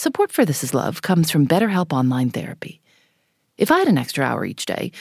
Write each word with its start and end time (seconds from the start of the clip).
Support 0.00 0.32
for 0.32 0.46
This 0.46 0.64
Is 0.64 0.72
Love 0.72 1.02
comes 1.02 1.30
from 1.30 1.46
BetterHelp 1.46 1.92
Online 1.92 2.30
Therapy. 2.30 2.80
If 3.58 3.70
I 3.70 3.80
had 3.80 3.86
an 3.86 3.98
extra 3.98 4.24
hour 4.24 4.46
each 4.46 4.64
day, 4.64 4.92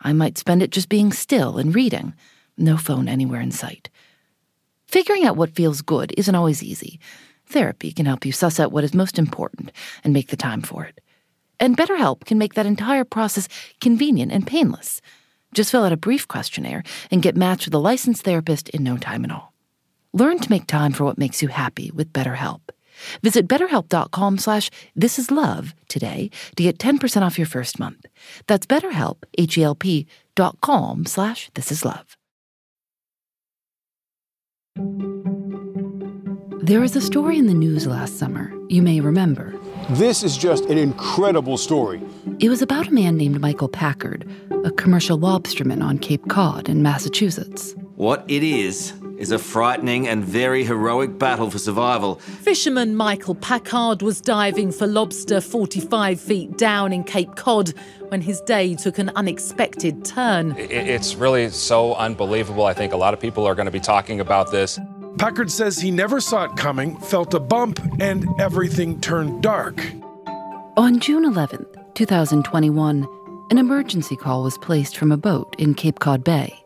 I 0.00 0.14
might 0.14 0.38
spend 0.38 0.62
it 0.62 0.70
just 0.70 0.88
being 0.88 1.12
still 1.12 1.58
and 1.58 1.74
reading, 1.74 2.14
no 2.56 2.78
phone 2.78 3.06
anywhere 3.06 3.42
in 3.42 3.50
sight. 3.50 3.90
Figuring 4.86 5.26
out 5.26 5.36
what 5.36 5.54
feels 5.54 5.82
good 5.82 6.14
isn't 6.16 6.34
always 6.34 6.62
easy. 6.62 6.98
Therapy 7.44 7.92
can 7.92 8.06
help 8.06 8.24
you 8.24 8.32
suss 8.32 8.58
out 8.58 8.72
what 8.72 8.82
is 8.82 8.94
most 8.94 9.18
important 9.18 9.72
and 10.02 10.14
make 10.14 10.28
the 10.28 10.38
time 10.38 10.62
for 10.62 10.86
it. 10.86 11.02
And 11.60 11.76
BetterHelp 11.76 12.24
can 12.24 12.38
make 12.38 12.54
that 12.54 12.64
entire 12.64 13.04
process 13.04 13.48
convenient 13.82 14.32
and 14.32 14.46
painless. 14.46 15.02
Just 15.52 15.70
fill 15.70 15.84
out 15.84 15.92
a 15.92 15.98
brief 15.98 16.26
questionnaire 16.26 16.82
and 17.10 17.20
get 17.20 17.36
matched 17.36 17.66
with 17.66 17.74
a 17.74 17.88
licensed 17.90 18.22
therapist 18.22 18.70
in 18.70 18.82
no 18.82 18.96
time 18.96 19.22
at 19.26 19.30
all. 19.30 19.52
Learn 20.14 20.38
to 20.38 20.50
make 20.50 20.66
time 20.66 20.92
for 20.92 21.04
what 21.04 21.18
makes 21.18 21.42
you 21.42 21.48
happy 21.48 21.90
with 21.90 22.10
BetterHelp. 22.14 22.60
Visit 23.22 23.46
betterhelp.com 23.48 24.38
slash 24.38 24.70
thisislove 24.98 25.72
today 25.88 26.30
to 26.56 26.62
get 26.62 26.78
10% 26.78 27.22
off 27.22 27.38
your 27.38 27.46
first 27.46 27.78
month. 27.78 28.06
That's 28.46 28.66
betterhelp, 28.66 29.22
H-E-L-P 29.38 30.06
dot 30.34 30.60
com 30.60 31.06
slash 31.06 31.50
thisislove. 31.52 32.04
There 36.62 36.80
was 36.80 36.96
a 36.96 37.00
story 37.00 37.38
in 37.38 37.46
the 37.46 37.54
news 37.54 37.86
last 37.86 38.18
summer 38.18 38.52
you 38.68 38.82
may 38.82 39.00
remember. 39.00 39.54
This 39.90 40.22
is 40.22 40.36
just 40.36 40.64
an 40.64 40.78
incredible 40.78 41.56
story. 41.56 42.02
It 42.40 42.48
was 42.48 42.62
about 42.62 42.88
a 42.88 42.92
man 42.92 43.16
named 43.16 43.40
Michael 43.40 43.68
Packard, 43.68 44.28
a 44.64 44.70
commercial 44.72 45.18
lobsterman 45.18 45.82
on 45.82 45.98
Cape 45.98 46.28
Cod 46.28 46.68
in 46.68 46.82
Massachusetts. 46.82 47.74
What 47.94 48.24
it 48.28 48.42
is, 48.42 48.92
is 49.18 49.30
a 49.30 49.38
frightening 49.38 50.06
and 50.08 50.24
very 50.24 50.64
heroic 50.64 51.18
battle 51.18 51.50
for 51.50 51.58
survival. 51.58 52.16
Fisherman 52.16 52.94
Michael 52.94 53.34
Packard 53.34 54.02
was 54.02 54.20
diving 54.20 54.72
for 54.72 54.86
lobster 54.86 55.40
45 55.40 56.20
feet 56.20 56.56
down 56.58 56.92
in 56.92 57.04
Cape 57.04 57.34
Cod 57.36 57.72
when 58.08 58.20
his 58.20 58.40
day 58.42 58.74
took 58.74 58.98
an 58.98 59.10
unexpected 59.16 60.04
turn. 60.04 60.54
It's 60.58 61.14
really 61.14 61.48
so 61.50 61.94
unbelievable. 61.94 62.64
I 62.66 62.74
think 62.74 62.92
a 62.92 62.96
lot 62.96 63.14
of 63.14 63.20
people 63.20 63.46
are 63.46 63.54
going 63.54 63.66
to 63.66 63.72
be 63.72 63.80
talking 63.80 64.20
about 64.20 64.50
this. 64.50 64.78
Packard 65.18 65.50
says 65.50 65.78
he 65.78 65.90
never 65.90 66.20
saw 66.20 66.44
it 66.44 66.56
coming, 66.56 66.98
felt 66.98 67.32
a 67.32 67.40
bump, 67.40 67.80
and 68.00 68.28
everything 68.38 69.00
turned 69.00 69.42
dark. 69.42 69.78
On 70.76 71.00
June 71.00 71.24
11th, 71.24 71.94
2021, 71.94 73.08
an 73.50 73.58
emergency 73.58 74.16
call 74.16 74.42
was 74.42 74.58
placed 74.58 74.96
from 74.96 75.10
a 75.10 75.16
boat 75.16 75.54
in 75.58 75.72
Cape 75.72 76.00
Cod 76.00 76.22
Bay. 76.22 76.62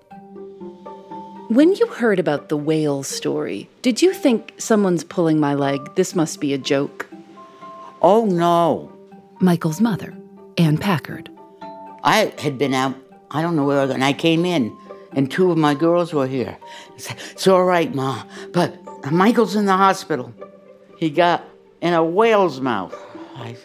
When 1.51 1.75
you 1.75 1.89
heard 1.89 2.20
about 2.20 2.48
the 2.48 2.56
whale 2.56 3.03
story, 3.03 3.69
did 3.83 4.01
you 4.01 4.15
think 4.15 4.55
someone's 4.59 5.03
pulling 5.03 5.41
my 5.41 5.55
leg? 5.55 5.97
This 5.97 6.15
must 6.15 6.39
be 6.39 6.55
a 6.55 6.59
joke. 6.59 7.09
Oh, 8.01 8.25
no. 8.25 8.92
Michael's 9.41 9.81
mother, 9.81 10.17
Ann 10.59 10.79
Packard. 10.79 11.29
I 12.05 12.33
had 12.39 12.57
been 12.57 12.73
out, 12.73 12.95
I 13.33 13.42
don't 13.42 13.57
know 13.57 13.65
where, 13.65 13.91
and 13.91 14.05
I 14.05 14.12
came 14.12 14.45
in, 14.45 14.73
and 15.11 15.29
two 15.29 15.51
of 15.51 15.59
my 15.59 15.75
girls 15.75 16.12
were 16.12 16.29
here. 16.29 16.57
Said, 16.98 17.17
it's 17.33 17.48
all 17.48 17.64
right, 17.64 17.92
Ma, 17.92 18.23
but 18.53 18.79
Michael's 19.11 19.57
in 19.57 19.67
the 19.67 19.77
hospital. 19.77 20.33
He 20.98 21.11
got 21.11 21.45
in 21.81 21.95
a 21.95 22.05
whale's 22.05 22.61
mouth. 22.61 22.95
I, 23.35 23.57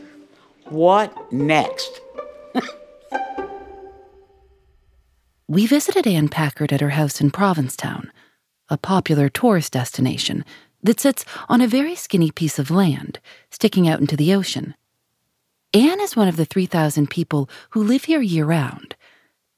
what 0.70 1.32
next? 1.32 2.02
We 5.48 5.68
visited 5.68 6.08
Ann 6.08 6.30
Packard 6.30 6.74
at 6.74 6.82
her 6.82 6.90
house 6.90 7.22
in 7.22 7.30
Provincetown, 7.30 8.12
a 8.68 8.80
popular 8.80 9.30
tourist 9.30 9.74
destination 9.74 10.44
that 10.82 11.00
sits 11.00 11.24
on 11.48 11.62
a 11.62 11.68
very 11.68 11.94
skinny 11.94 12.32
piece 12.32 12.58
of 12.58 12.72
land 12.72 13.20
sticking 13.52 13.88
out 13.88 14.00
into 14.00 14.18
the 14.18 14.34
ocean. 14.34 14.74
Anne 15.72 16.02
is 16.02 16.16
one 16.16 16.28
of 16.28 16.38
the 16.38 16.46
3,000 16.46 17.12
people 17.12 17.48
who 17.72 17.84
live 17.84 18.06
here 18.06 18.22
year 18.22 18.44
round. 18.44 18.96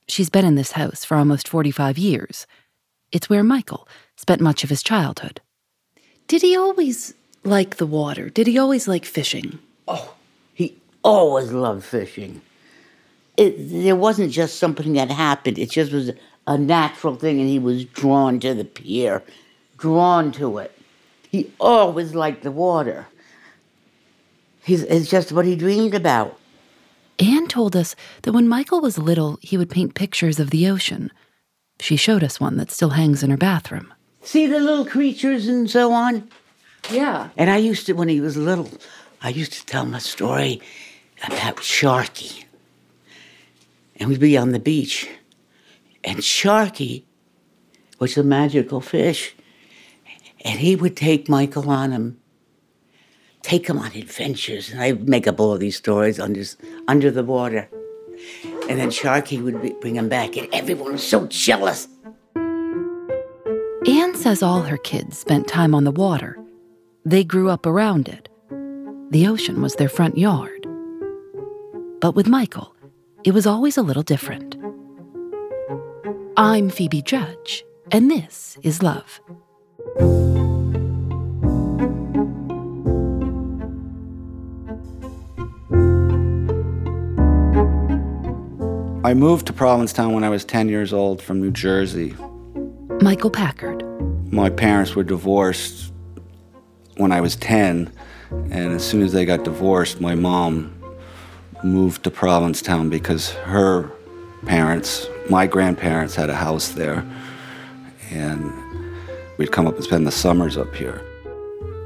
She's 0.09 0.29
been 0.29 0.43
in 0.43 0.55
this 0.55 0.73
house 0.73 1.05
for 1.05 1.15
almost 1.15 1.47
45 1.47 1.97
years. 1.97 2.45
It's 3.13 3.29
where 3.29 3.43
Michael 3.43 3.87
spent 4.17 4.41
much 4.41 4.65
of 4.65 4.69
his 4.69 4.83
childhood. 4.83 5.39
Did 6.27 6.41
he 6.41 6.57
always 6.57 7.13
like 7.45 7.77
the 7.77 7.85
water? 7.85 8.27
Did 8.27 8.47
he 8.47 8.57
always 8.57 8.89
like 8.89 9.05
fishing? 9.05 9.59
Oh, 9.87 10.15
he 10.53 10.75
always 11.01 11.53
loved 11.53 11.85
fishing 11.85 12.41
it, 13.37 13.69
there 13.69 13.95
wasn't 13.95 14.31
just 14.31 14.57
something 14.57 14.93
that 14.93 15.11
happened. 15.11 15.59
It 15.59 15.69
just 15.69 15.91
was 15.91 16.11
a 16.47 16.57
natural 16.57 17.15
thing, 17.15 17.39
and 17.39 17.47
he 17.47 17.59
was 17.59 17.85
drawn 17.85 18.39
to 18.39 18.53
the 18.53 18.65
pier, 18.65 19.23
drawn 19.77 20.31
to 20.33 20.57
it. 20.57 20.77
He 21.29 21.51
always 21.59 22.15
liked 22.15 22.43
the 22.43 22.51
water. 22.51 23.07
He's, 24.63 24.81
it's 24.83 25.09
just 25.09 25.31
what 25.31 25.45
he 25.45 25.55
dreamed 25.55 25.93
about. 25.93 26.37
Anne 27.19 27.47
told 27.47 27.75
us 27.75 27.95
that 28.23 28.33
when 28.33 28.47
Michael 28.47 28.81
was 28.81 28.97
little, 28.97 29.39
he 29.41 29.57
would 29.57 29.69
paint 29.69 29.95
pictures 29.95 30.39
of 30.39 30.49
the 30.49 30.67
ocean. 30.67 31.11
She 31.79 31.95
showed 31.95 32.23
us 32.23 32.39
one 32.39 32.57
that 32.57 32.71
still 32.71 32.91
hangs 32.91 33.23
in 33.23 33.29
her 33.29 33.37
bathroom. 33.37 33.93
See 34.21 34.47
the 34.47 34.59
little 34.59 34.85
creatures 34.85 35.47
and 35.47 35.69
so 35.69 35.93
on? 35.93 36.29
Yeah. 36.91 37.29
And 37.37 37.49
I 37.49 37.57
used 37.57 37.85
to, 37.85 37.93
when 37.93 38.07
he 38.07 38.19
was 38.19 38.35
little, 38.35 38.69
I 39.21 39.29
used 39.29 39.53
to 39.53 39.65
tell 39.65 39.85
him 39.85 39.93
a 39.93 39.99
story 39.99 40.61
about 41.25 41.57
Sharky 41.57 42.45
and 43.97 44.09
we'd 44.09 44.19
be 44.19 44.37
on 44.37 44.51
the 44.51 44.59
beach. 44.59 45.09
And 46.03 46.19
Sharky 46.19 47.03
was 47.99 48.17
a 48.17 48.23
magical 48.23 48.81
fish, 48.81 49.35
and 50.41 50.59
he 50.59 50.75
would 50.75 50.95
take 50.95 51.27
Michael 51.27 51.69
on 51.69 51.91
him, 51.91 52.19
take 53.41 53.67
him 53.67 53.77
on 53.79 53.91
adventures. 53.93 54.69
And 54.71 54.81
I'd 54.81 55.09
make 55.09 55.27
up 55.27 55.39
all 55.39 55.57
these 55.57 55.75
stories 55.75 56.19
under, 56.19 56.43
under 56.87 57.11
the 57.11 57.23
water. 57.23 57.69
And 58.69 58.79
then 58.79 58.89
Sharky 58.89 59.41
would 59.41 59.61
be, 59.61 59.73
bring 59.81 59.95
him 59.95 60.09
back, 60.09 60.37
and 60.37 60.47
everyone 60.53 60.93
was 60.93 61.07
so 61.07 61.27
jealous. 61.27 61.87
Anne 63.87 64.15
says 64.15 64.43
all 64.43 64.61
her 64.61 64.77
kids 64.77 65.17
spent 65.17 65.47
time 65.47 65.73
on 65.73 65.83
the 65.83 65.91
water. 65.91 66.37
They 67.05 67.23
grew 67.23 67.49
up 67.49 67.65
around 67.65 68.09
it. 68.09 68.27
The 69.11 69.27
ocean 69.27 69.61
was 69.61 69.75
their 69.75 69.87
front 69.87 70.17
yard. 70.17 70.67
But 72.01 72.13
with 72.13 72.27
Michael, 72.27 72.75
it 73.27 73.33
was 73.33 73.45
always 73.45 73.75
a 73.75 73.81
little 73.81 74.03
different. 74.03 74.55
I'm 76.37 76.69
Phoebe 76.69 77.01
Judge, 77.01 77.65
and 77.91 78.09
this 78.09 78.57
is 78.63 78.81
Love. 78.81 79.19
I 89.03 89.13
moved 89.13 89.47
to 89.47 89.53
Provincetown 89.53 90.13
when 90.13 90.23
I 90.23 90.29
was 90.29 90.45
10 90.45 90.69
years 90.69 90.93
old 90.93 91.21
from 91.21 91.41
New 91.41 91.51
Jersey. 91.51 92.15
Michael 93.01 93.29
Packard. 93.29 93.83
My 94.31 94.49
parents 94.49 94.95
were 94.95 95.03
divorced 95.03 95.91
when 96.95 97.11
I 97.11 97.19
was 97.19 97.35
10, 97.35 97.91
and 98.31 98.73
as 98.73 98.87
soon 98.87 99.01
as 99.01 99.11
they 99.11 99.25
got 99.25 99.43
divorced, 99.43 99.99
my 99.99 100.15
mom 100.15 100.76
moved 101.63 102.03
to 102.03 102.11
Provincetown 102.11 102.89
because 102.89 103.31
her 103.31 103.89
parents, 104.45 105.07
my 105.29 105.47
grandparents, 105.47 106.15
had 106.15 106.29
a 106.29 106.35
house 106.35 106.69
there. 106.69 107.05
And 108.11 108.51
we'd 109.37 109.51
come 109.51 109.67
up 109.67 109.75
and 109.75 109.83
spend 109.83 110.07
the 110.07 110.11
summers 110.11 110.57
up 110.57 110.73
here. 110.75 111.01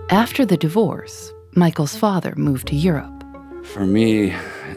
After 0.09 0.46
the 0.46 0.58
divorce, 0.58 1.32
Michael's 1.56 1.96
father 1.96 2.34
moved 2.36 2.68
to 2.68 2.76
Europe. 2.76 3.24
For 3.64 3.86
me, 3.86 4.32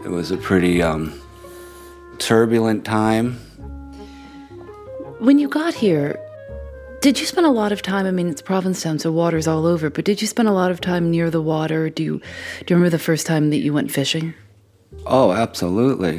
it 0.05 0.11
was 0.11 0.31
a 0.31 0.37
pretty 0.37 0.83
um, 0.83 1.13
turbulent 2.19 2.85
time. 2.85 3.35
When 5.19 5.39
you 5.39 5.49
got 5.49 5.75
here, 5.75 6.19
did 7.01 7.21
you 7.21 7.27
spend 7.27 7.47
a 7.47 7.51
lot 7.51 7.73
of 7.73 7.83
time? 7.83 8.07
I 8.07 8.11
mean, 8.11 8.29
it's 8.29 8.43
Provincetown, 8.43 8.99
so 8.99 9.13
water's 9.13 9.47
all 9.47 9.67
over, 9.67 9.91
but 9.91 10.05
did 10.05 10.21
you 10.23 10.27
spend 10.27 10.49
a 10.49 10.53
lot 10.53 10.71
of 10.71 10.81
time 10.81 11.11
near 11.11 11.31
the 11.31 11.43
water? 11.43 11.91
Do 11.91 12.03
you, 12.03 12.19
do 12.19 12.75
you 12.75 12.77
remember 12.77 12.91
the 12.91 12.99
first 13.03 13.27
time 13.27 13.51
that 13.51 13.59
you 13.59 13.73
went 13.73 13.91
fishing? 13.91 14.35
Oh, 15.07 15.33
absolutely. 15.33 16.19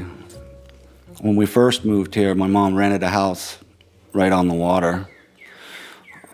When 1.22 1.36
we 1.36 1.46
first 1.46 1.86
moved 1.86 2.14
here, 2.14 2.36
my 2.36 2.48
mom 2.48 2.76
rented 2.76 3.02
a 3.02 3.10
house 3.10 3.58
right 4.14 4.32
on 4.32 4.48
the 4.48 4.54
water. 4.54 5.08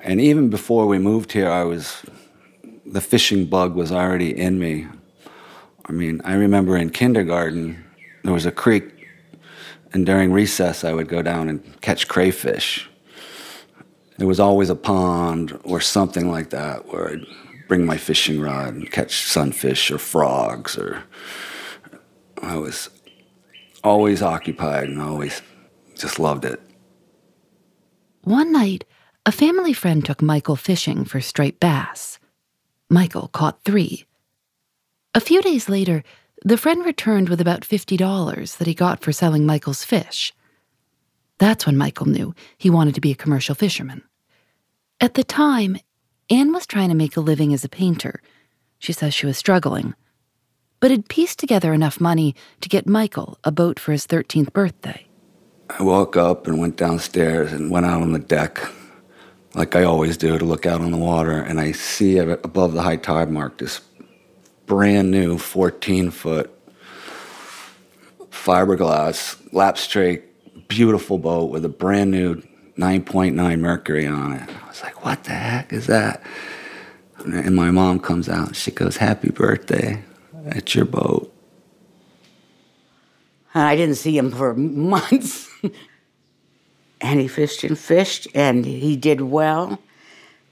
And 0.03 0.19
even 0.19 0.49
before 0.49 0.85
we 0.85 0.99
moved 0.99 1.31
here, 1.31 1.49
I 1.49 1.63
was, 1.63 2.03
the 2.85 3.01
fishing 3.01 3.45
bug 3.45 3.75
was 3.75 3.91
already 3.91 4.37
in 4.37 4.59
me. 4.59 4.87
I 5.85 5.91
mean, 5.91 6.21
I 6.25 6.33
remember 6.33 6.75
in 6.75 6.89
kindergarten, 6.89 7.83
there 8.23 8.33
was 8.33 8.45
a 8.45 8.51
creek, 8.51 9.07
and 9.93 10.05
during 10.05 10.31
recess, 10.31 10.83
I 10.83 10.93
would 10.93 11.07
go 11.07 11.21
down 11.21 11.49
and 11.49 11.81
catch 11.81 12.07
crayfish. 12.07 12.89
There 14.17 14.27
was 14.27 14.39
always 14.39 14.69
a 14.69 14.75
pond 14.75 15.59
or 15.63 15.81
something 15.81 16.29
like 16.29 16.49
that 16.51 16.87
where 16.87 17.09
I'd 17.09 17.25
bring 17.67 17.85
my 17.85 17.97
fishing 17.97 18.41
rod 18.41 18.73
and 18.73 18.91
catch 18.91 19.25
sunfish 19.25 19.89
or 19.89 19.97
frogs 19.97 20.77
or 20.77 21.03
I 22.41 22.57
was 22.57 22.89
always 23.83 24.21
occupied 24.21 24.89
and 24.89 25.01
always 25.01 25.41
just 25.95 26.19
loved 26.19 26.45
it. 26.45 26.59
One 28.23 28.51
night, 28.51 28.83
a 29.25 29.31
family 29.31 29.73
friend 29.73 30.03
took 30.03 30.21
Michael 30.21 30.55
fishing 30.55 31.05
for 31.05 31.21
striped 31.21 31.59
bass. 31.59 32.19
Michael 32.89 33.27
caught 33.27 33.63
three. 33.63 34.05
A 35.13 35.19
few 35.19 35.41
days 35.41 35.69
later, 35.69 36.03
the 36.43 36.57
friend 36.57 36.83
returned 36.85 37.29
with 37.29 37.39
about 37.39 37.61
$50 37.61 38.57
that 38.57 38.67
he 38.67 38.73
got 38.73 39.01
for 39.01 39.11
selling 39.11 39.45
Michael's 39.45 39.83
fish. 39.83 40.33
That's 41.37 41.65
when 41.65 41.77
Michael 41.77 42.07
knew 42.07 42.33
he 42.57 42.69
wanted 42.69 42.95
to 42.95 43.01
be 43.01 43.11
a 43.11 43.15
commercial 43.15 43.55
fisherman. 43.55 44.03
At 44.99 45.15
the 45.15 45.23
time, 45.23 45.77
Anne 46.29 46.53
was 46.53 46.65
trying 46.65 46.89
to 46.89 46.95
make 46.95 47.17
a 47.17 47.21
living 47.21 47.53
as 47.53 47.63
a 47.63 47.69
painter. 47.69 48.21
She 48.79 48.93
says 48.93 49.13
she 49.13 49.25
was 49.25 49.37
struggling, 49.37 49.95
but 50.81 50.91
had 50.91 51.07
pieced 51.07 51.39
together 51.39 51.73
enough 51.73 52.01
money 52.01 52.35
to 52.59 52.67
get 52.67 52.85
Michael 52.85 53.37
a 53.45 53.51
boat 53.51 53.79
for 53.79 53.93
his 53.93 54.05
13th 54.05 54.51
birthday. 54.51 55.05
I 55.69 55.83
woke 55.83 56.17
up 56.17 56.47
and 56.47 56.59
went 56.59 56.75
downstairs 56.75 57.53
and 57.53 57.71
went 57.71 57.85
out 57.85 58.01
on 58.01 58.11
the 58.11 58.19
deck, 58.19 58.59
like 59.53 59.73
I 59.73 59.83
always 59.83 60.17
do, 60.17 60.37
to 60.37 60.43
look 60.43 60.65
out 60.65 60.81
on 60.81 60.91
the 60.91 60.97
water. 60.97 61.39
And 61.39 61.61
I 61.61 61.71
see 61.71 62.17
above 62.17 62.73
the 62.73 62.81
high 62.81 62.97
tide 62.97 63.31
mark 63.31 63.59
this 63.59 63.79
brand 64.65 65.11
new 65.11 65.37
14 65.37 66.11
foot 66.11 66.51
fiberglass 68.31 69.37
lap 69.53 69.77
beautiful 70.67 71.17
boat 71.17 71.51
with 71.51 71.63
a 71.63 71.69
brand 71.69 72.11
new 72.11 72.41
9.9 72.77 73.59
mercury 73.59 74.07
on 74.07 74.33
it. 74.33 74.49
I 74.49 74.67
was 74.67 74.81
like, 74.81 75.05
what 75.05 75.23
the 75.25 75.31
heck 75.31 75.71
is 75.71 75.87
that? 75.87 76.23
And 77.19 77.55
my 77.55 77.69
mom 77.69 77.99
comes 77.99 78.27
out 78.27 78.47
and 78.47 78.55
she 78.55 78.71
goes, 78.71 78.97
Happy 78.97 79.29
birthday. 79.29 80.03
It's 80.45 80.75
your 80.75 80.85
boat. 80.85 81.33
And 83.53 83.63
I 83.63 83.75
didn't 83.75 83.95
see 83.95 84.17
him 84.17 84.31
for 84.31 84.53
months. 84.55 85.49
and 87.01 87.19
he 87.19 87.27
fished 87.27 87.63
and 87.63 87.77
fished, 87.77 88.27
and 88.33 88.65
he 88.65 88.95
did 88.95 89.21
well. 89.21 89.79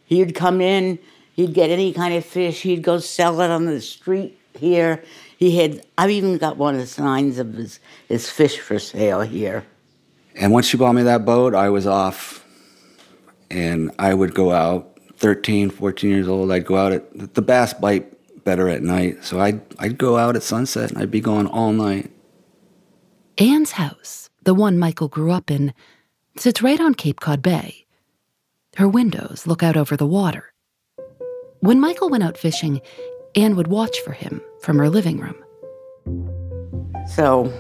He'd 0.06 0.36
come 0.36 0.60
in, 0.62 1.00
he'd 1.34 1.54
get 1.54 1.70
any 1.70 1.94
kind 1.94 2.14
of 2.14 2.26
fish, 2.26 2.62
he'd 2.64 2.82
go 2.82 3.00
sell 3.00 3.40
it 3.42 3.52
on 3.52 3.66
the 3.66 3.80
street 3.80 4.40
here. 4.58 5.04
He 5.38 5.58
had, 5.58 5.86
I've 5.98 6.10
even 6.10 6.38
got 6.38 6.58
one 6.58 6.76
of 6.76 6.82
the 6.82 6.88
signs 6.88 7.40
of 7.40 7.54
his, 7.54 7.80
his 8.08 8.30
fish 8.30 8.60
for 8.60 8.80
sale 8.80 9.22
here. 9.22 9.66
And 10.36 10.52
once 10.52 10.68
she 10.68 10.78
bought 10.78 10.94
me 10.94 11.04
that 11.04 11.26
boat, 11.26 11.54
I 11.54 11.70
was 11.70 11.88
off. 11.88 12.46
And 13.52 13.92
I 13.98 14.14
would 14.14 14.36
go 14.36 14.52
out, 14.52 15.00
13, 15.18 15.70
14 15.70 16.10
years 16.10 16.28
old, 16.28 16.52
I'd 16.52 16.66
go 16.66 16.78
out 16.78 16.92
at 16.92 17.34
the 17.34 17.42
bass 17.42 17.74
bite 17.74 18.19
better 18.50 18.68
at 18.68 18.82
night. 18.82 19.24
So 19.24 19.40
I'd, 19.40 19.62
I'd 19.78 20.00
go 20.00 20.18
out 20.18 20.36
at 20.36 20.42
sunset 20.42 20.90
and 20.90 20.98
I'd 20.98 21.12
be 21.12 21.22
gone 21.22 21.46
all 21.46 21.72
night. 21.72 22.10
Anne's 23.38 23.74
house, 23.74 24.32
the 24.42 24.56
one 24.56 24.80
Michael 24.80 25.08
grew 25.08 25.32
up 25.32 25.52
in, 25.52 25.72
sits 26.36 26.64
right 26.64 26.82
on 26.82 26.96
Cape 26.96 27.20
Cod 27.20 27.44
Bay. 27.44 27.86
Her 28.78 28.88
windows 28.88 29.46
look 29.46 29.62
out 29.62 29.78
over 29.78 29.96
the 29.96 30.08
water. 30.08 30.52
When 31.60 31.80
Michael 31.80 32.10
went 32.10 32.24
out 32.24 32.40
fishing, 32.40 32.82
Anne 33.36 33.56
would 33.56 33.68
watch 33.68 34.00
for 34.00 34.14
him 34.14 34.42
from 34.62 34.80
her 34.80 34.90
living 34.90 35.20
room. 35.20 35.38
So 37.08 37.54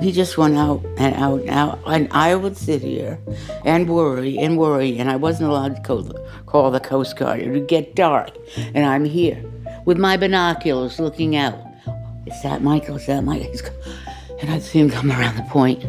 he 0.00 0.12
just 0.12 0.38
went 0.38 0.56
out 0.56 0.84
and 0.98 1.16
out 1.16 1.40
and 1.40 1.50
out, 1.50 1.80
and 1.84 2.06
I 2.12 2.36
would 2.36 2.56
sit 2.56 2.80
here 2.80 3.18
and 3.64 3.90
worry 3.90 4.38
and 4.38 4.56
worry, 4.56 4.98
and 4.98 5.10
I 5.10 5.16
wasn't 5.16 5.50
allowed 5.50 5.74
to 5.74 5.82
call 5.82 6.02
the, 6.02 6.42
call 6.46 6.70
the 6.70 6.78
Coast 6.78 7.16
Guard. 7.16 7.40
It 7.40 7.50
would 7.50 7.66
get 7.66 7.96
dark, 7.96 8.30
and 8.56 8.86
I'm 8.86 9.04
here 9.04 9.44
with 9.84 9.98
my 9.98 10.16
binoculars 10.16 10.98
looking 10.98 11.36
out. 11.36 11.58
Is 12.26 12.42
that 12.42 12.62
Michael? 12.62 12.96
Is 12.96 13.06
that 13.06 13.22
Michael? 13.22 13.52
And 14.40 14.50
I'd 14.50 14.62
see 14.62 14.80
him 14.80 14.90
come 14.90 15.10
around 15.10 15.36
the 15.36 15.42
point, 15.42 15.84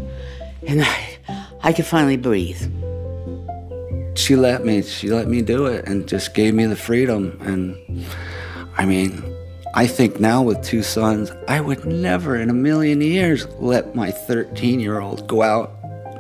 and 0.68 0.84
I, 0.84 1.18
I 1.64 1.74
could 1.74 1.86
finally 1.86 2.18
breathe. 2.18 2.62
She 4.16 4.36
let 4.36 4.66
me. 4.66 4.82
She 4.82 5.10
let 5.10 5.28
me 5.28 5.42
do 5.42 5.66
it, 5.66 5.88
and 5.88 6.08
just 6.08 6.34
gave 6.34 6.54
me 6.54 6.66
the 6.66 6.76
freedom. 6.76 7.38
And 7.42 8.06
I 8.78 8.86
mean, 8.86 9.24
I 9.74 9.88
think 9.88 10.20
now 10.20 10.42
with 10.42 10.62
two 10.64 10.84
sons, 10.84 11.32
I 11.48 11.60
would 11.60 11.86
never 11.86 12.38
in 12.38 12.50
a 12.50 12.54
million 12.54 13.02
years 13.02 13.48
let 13.60 13.94
my 13.94 14.12
13 14.12 14.80
year 14.80 15.00
old 15.00 15.28
go 15.28 15.42
out 15.42 15.76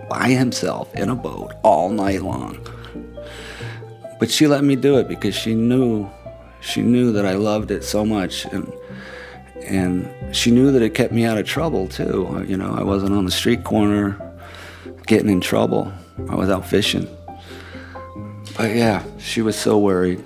by 0.10 0.30
himself 0.30 0.94
in 0.96 1.10
a 1.10 1.16
boat 1.16 1.54
all 1.64 1.90
night 1.90 2.22
long. 2.22 2.60
But 4.20 4.30
she 4.30 4.48
let 4.48 4.64
me 4.64 4.76
do 4.76 4.98
it 4.98 5.08
because 5.08 5.36
she 5.36 5.56
knew 5.56 6.10
she 6.66 6.82
knew 6.82 7.12
that 7.14 7.26
I 7.26 7.36
loved 7.36 7.72
it 7.72 7.84
so 7.84 8.06
much 8.06 8.46
and 8.46 8.72
and 9.64 10.36
she 10.36 10.52
knew 10.52 10.72
that 10.72 10.82
it 10.82 10.94
kept 10.94 11.14
me 11.14 11.26
out 11.26 11.38
of 11.38 11.46
trouble 11.46 11.88
too. 11.88 12.44
You 12.48 12.58
know, 12.58 12.74
I 12.74 12.84
wasn't 12.84 13.14
on 13.14 13.26
the 13.26 13.32
street 13.32 13.64
corner 13.64 14.20
getting 15.08 15.30
in 15.30 15.42
trouble. 15.42 15.92
I 16.30 16.36
was 16.36 16.50
out 16.50 16.66
fishing. 16.66 17.08
But 18.58 18.76
yeah, 18.76 19.04
she 19.18 19.42
was 19.42 19.58
so 19.58 19.78
worried. 19.78 20.24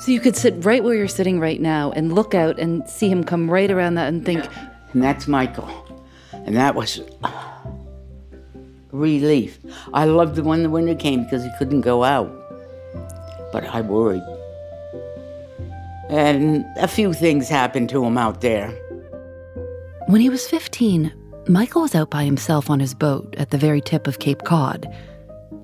So 0.00 0.12
you 0.12 0.20
could 0.20 0.36
sit 0.36 0.64
right 0.64 0.82
where 0.82 0.94
you're 0.94 1.08
sitting 1.08 1.40
right 1.40 1.60
now 1.60 1.92
and 1.92 2.14
look 2.14 2.34
out 2.34 2.58
and 2.58 2.88
see 2.88 3.10
him 3.10 3.22
come 3.24 3.50
right 3.50 3.70
around 3.70 3.94
that 3.96 4.08
and 4.08 4.24
think. 4.24 4.46
And 4.92 5.02
that's 5.02 5.28
Michael. 5.28 5.68
And 6.32 6.56
that 6.56 6.74
was 6.74 7.00
ah, 7.22 7.62
relief. 8.92 9.58
I 9.92 10.04
loved 10.04 10.38
it 10.38 10.44
when 10.44 10.62
the 10.62 10.70
winter 10.70 10.94
came 10.94 11.24
because 11.24 11.44
he 11.44 11.50
couldn't 11.58 11.82
go 11.82 12.02
out. 12.04 12.39
But 13.52 13.64
I 13.64 13.80
worried. 13.80 14.22
And 16.08 16.64
a 16.76 16.88
few 16.88 17.12
things 17.12 17.48
happened 17.48 17.88
to 17.90 18.04
him 18.04 18.18
out 18.18 18.40
there. 18.40 18.70
When 20.06 20.20
he 20.20 20.28
was 20.28 20.46
15, 20.48 21.12
Michael 21.48 21.82
was 21.82 21.94
out 21.94 22.10
by 22.10 22.24
himself 22.24 22.68
on 22.68 22.80
his 22.80 22.94
boat 22.94 23.34
at 23.38 23.50
the 23.50 23.58
very 23.58 23.80
tip 23.80 24.06
of 24.06 24.18
Cape 24.18 24.44
Cod. 24.44 24.92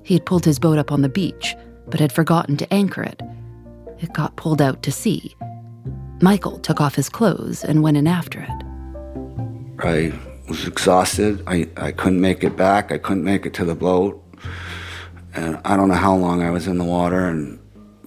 He 0.03 0.13
had 0.13 0.25
pulled 0.25 0.45
his 0.45 0.59
boat 0.59 0.77
up 0.77 0.91
on 0.91 1.01
the 1.01 1.09
beach, 1.09 1.55
but 1.87 1.99
had 1.99 2.11
forgotten 2.13 2.55
to 2.57 2.73
anchor 2.73 3.03
it. 3.03 3.21
It 3.99 4.13
got 4.13 4.37
pulled 4.37 4.61
out 4.61 4.83
to 4.83 4.91
sea. 4.91 5.35
Michael 6.21 6.59
took 6.59 6.81
off 6.81 6.95
his 6.95 7.09
clothes 7.09 7.63
and 7.63 7.83
went 7.83 7.97
in 7.97 8.07
after 8.07 8.39
it. 8.39 8.63
I 9.79 10.17
was 10.47 10.65
exhausted. 10.65 11.43
I, 11.45 11.69
I 11.77 11.91
couldn't 11.91 12.21
make 12.21 12.43
it 12.43 12.55
back. 12.55 12.91
I 12.91 12.97
couldn't 12.97 13.23
make 13.23 13.45
it 13.45 13.53
to 13.55 13.65
the 13.65 13.75
boat. 13.75 14.23
And 15.35 15.59
I 15.65 15.75
don't 15.75 15.89
know 15.89 15.95
how 15.95 16.15
long 16.15 16.41
I 16.41 16.49
was 16.49 16.67
in 16.67 16.77
the 16.77 16.83
water, 16.83 17.27
and 17.27 17.59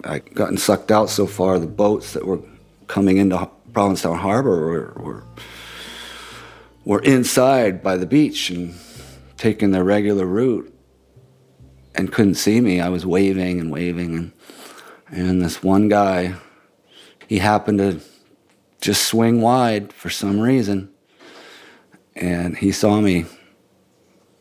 I 0.04 0.20
gotten 0.20 0.56
sucked 0.56 0.90
out 0.90 1.10
so 1.10 1.26
far. 1.26 1.58
The 1.58 1.66
boats 1.66 2.12
that 2.12 2.26
were 2.26 2.40
coming 2.86 3.18
into 3.18 3.48
Provincetown 3.72 4.18
Harbor 4.18 4.60
were, 4.60 5.02
were, 5.02 5.24
were 6.84 7.02
inside 7.02 7.82
by 7.82 7.96
the 7.96 8.06
beach 8.06 8.50
and 8.50 8.74
taking 9.36 9.70
their 9.70 9.84
regular 9.84 10.26
route 10.26 10.72
and 11.94 12.12
couldn't 12.12 12.34
see 12.34 12.60
me. 12.60 12.80
I 12.80 12.88
was 12.88 13.04
waving 13.04 13.60
and 13.60 13.70
waving, 13.70 14.16
and, 14.16 14.32
and 15.08 15.42
this 15.42 15.62
one 15.62 15.88
guy, 15.88 16.34
he 17.26 17.38
happened 17.38 17.78
to 17.78 18.00
just 18.80 19.04
swing 19.06 19.40
wide 19.40 19.92
for 19.92 20.10
some 20.10 20.40
reason. 20.40 20.90
And 22.16 22.56
he 22.56 22.72
saw 22.72 23.00
me 23.00 23.26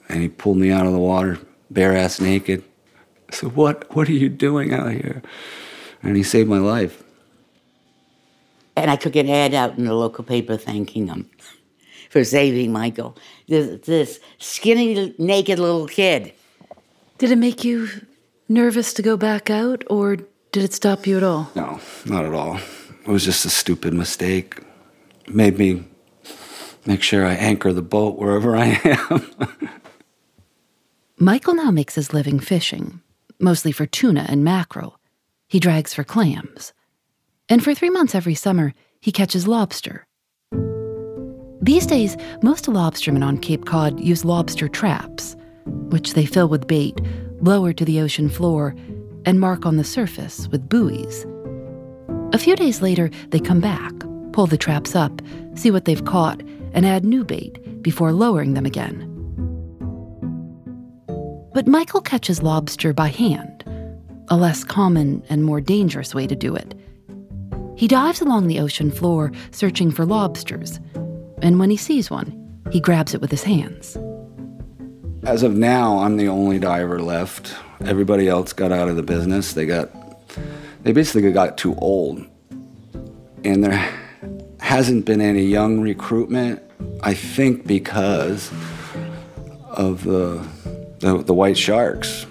and 0.07 0.21
he 0.21 0.27
pulled 0.27 0.57
me 0.57 0.71
out 0.71 0.87
of 0.87 0.91
the 0.91 0.99
water, 0.99 1.39
bare 1.69 1.95
ass 1.95 2.19
naked. 2.19 2.63
I 3.29 3.35
said, 3.35 3.55
What 3.55 3.95
what 3.95 4.09
are 4.09 4.13
you 4.13 4.29
doing 4.29 4.73
out 4.73 4.91
here? 4.91 5.21
And 6.01 6.15
he 6.17 6.23
saved 6.23 6.49
my 6.49 6.59
life. 6.59 7.03
And 8.75 8.89
I 8.89 8.95
took 8.95 9.15
an 9.15 9.29
ad 9.29 9.53
out 9.53 9.77
in 9.77 9.85
the 9.85 9.93
local 9.93 10.23
paper 10.23 10.57
thanking 10.57 11.07
him 11.07 11.29
for 12.09 12.23
saving 12.23 12.71
Michael. 12.71 13.17
This, 13.47 13.81
this 13.85 14.19
skinny, 14.37 15.13
naked 15.17 15.59
little 15.59 15.87
kid. 15.87 16.33
Did 17.17 17.31
it 17.31 17.37
make 17.37 17.65
you 17.65 17.89
nervous 18.47 18.93
to 18.93 19.01
go 19.01 19.17
back 19.17 19.49
out, 19.49 19.83
or 19.89 20.15
did 20.15 20.63
it 20.63 20.73
stop 20.73 21.05
you 21.05 21.17
at 21.17 21.23
all? 21.23 21.51
No, 21.55 21.81
not 22.05 22.23
at 22.25 22.33
all. 22.33 22.57
It 23.05 23.11
was 23.11 23.25
just 23.25 23.45
a 23.45 23.49
stupid 23.49 23.93
mistake. 23.93 24.57
It 25.27 25.35
made 25.35 25.57
me 25.57 25.83
make 26.85 27.03
sure 27.03 27.25
I 27.25 27.33
anchor 27.33 27.73
the 27.73 27.81
boat 27.81 28.17
wherever 28.17 28.55
I 28.55 28.79
am. 28.83 29.29
Michael 31.19 31.55
now 31.55 31.69
makes 31.69 31.95
his 31.95 32.13
living 32.13 32.39
fishing, 32.39 33.01
mostly 33.39 33.71
for 33.71 33.85
tuna 33.85 34.25
and 34.29 34.43
mackerel. 34.43 34.99
He 35.47 35.59
drags 35.59 35.93
for 35.93 36.03
clams. 36.03 36.73
And 37.47 37.63
for 37.63 37.73
three 37.73 37.89
months 37.89 38.13
every 38.13 38.35
summer, 38.35 38.73
he 38.99 39.11
catches 39.11 39.47
lobster. 39.47 40.05
These 41.61 41.85
days, 41.87 42.15
most 42.41 42.65
lobstermen 42.65 43.25
on 43.25 43.37
Cape 43.37 43.65
Cod 43.65 43.99
use 43.99 44.23
lobster 44.23 44.67
traps, 44.67 45.35
which 45.65 46.13
they 46.13 46.25
fill 46.25 46.47
with 46.47 46.67
bait, 46.67 46.99
lower 47.41 47.73
to 47.73 47.83
the 47.83 47.99
ocean 47.99 48.29
floor, 48.29 48.75
and 49.25 49.39
mark 49.39 49.65
on 49.65 49.77
the 49.77 49.83
surface 49.83 50.47
with 50.49 50.69
buoys. 50.69 51.25
A 52.31 52.37
few 52.37 52.55
days 52.55 52.81
later, 52.81 53.09
they 53.29 53.39
come 53.39 53.59
back, 53.59 53.93
pull 54.31 54.47
the 54.47 54.57
traps 54.57 54.95
up, 54.95 55.21
see 55.55 55.71
what 55.71 55.85
they've 55.85 56.05
caught, 56.05 56.41
and 56.73 56.85
add 56.85 57.03
new 57.03 57.23
bait 57.23 57.81
before 57.81 58.13
lowering 58.13 58.53
them 58.53 58.65
again. 58.65 59.08
But 61.53 61.67
Michael 61.67 62.01
catches 62.01 62.43
lobster 62.43 62.93
by 62.93 63.07
hand, 63.07 63.63
a 64.27 64.37
less 64.37 64.63
common 64.63 65.23
and 65.29 65.43
more 65.43 65.61
dangerous 65.61 66.13
way 66.13 66.27
to 66.27 66.35
do 66.35 66.55
it. 66.55 66.75
He 67.75 67.87
dives 67.87 68.21
along 68.21 68.47
the 68.47 68.59
ocean 68.59 68.91
floor 68.91 69.31
searching 69.51 69.91
for 69.91 70.05
lobsters, 70.05 70.79
and 71.41 71.59
when 71.59 71.69
he 71.69 71.77
sees 71.77 72.11
one, 72.11 72.35
he 72.71 72.79
grabs 72.79 73.13
it 73.13 73.21
with 73.21 73.31
his 73.31 73.43
hands. 73.43 73.97
As 75.23 75.43
of 75.43 75.55
now, 75.55 75.99
I'm 75.99 76.17
the 76.17 76.27
only 76.27 76.59
diver 76.59 76.99
left. 76.99 77.55
Everybody 77.85 78.27
else 78.27 78.53
got 78.53 78.71
out 78.71 78.87
of 78.87 78.95
the 78.95 79.03
business. 79.03 79.53
They 79.53 79.65
got 79.65 79.89
they 80.83 80.91
basically 80.91 81.31
got 81.31 81.57
too 81.57 81.75
old. 81.75 82.25
And 83.43 83.63
there 83.63 83.89
hasn't 84.59 85.05
been 85.05 85.21
any 85.21 85.43
young 85.43 85.81
recruitment, 85.81 86.61
I 87.01 87.13
think 87.13 87.65
because 87.65 88.51
of 89.71 90.03
the, 90.03 90.45
the, 90.99 91.23
the 91.23 91.33
white 91.33 91.57
sharks. 91.57 92.25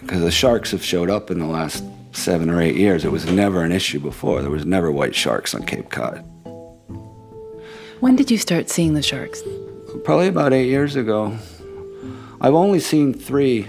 Because 0.00 0.20
the 0.20 0.30
sharks 0.30 0.72
have 0.72 0.84
showed 0.84 1.10
up 1.10 1.30
in 1.30 1.38
the 1.38 1.46
last 1.46 1.84
seven 2.12 2.50
or 2.50 2.60
eight 2.60 2.76
years. 2.76 3.04
It 3.04 3.12
was 3.12 3.26
never 3.26 3.62
an 3.62 3.72
issue 3.72 4.00
before. 4.00 4.42
There 4.42 4.50
was 4.50 4.66
never 4.66 4.90
white 4.90 5.14
sharks 5.14 5.54
on 5.54 5.64
Cape 5.64 5.90
Cod. 5.90 6.18
When 8.00 8.16
did 8.16 8.30
you 8.30 8.38
start 8.38 8.68
seeing 8.68 8.94
the 8.94 9.02
sharks? 9.02 9.42
Probably 10.04 10.26
about 10.26 10.52
eight 10.52 10.68
years 10.68 10.96
ago. 10.96 11.36
I've 12.40 12.54
only 12.54 12.80
seen 12.80 13.14
three 13.14 13.68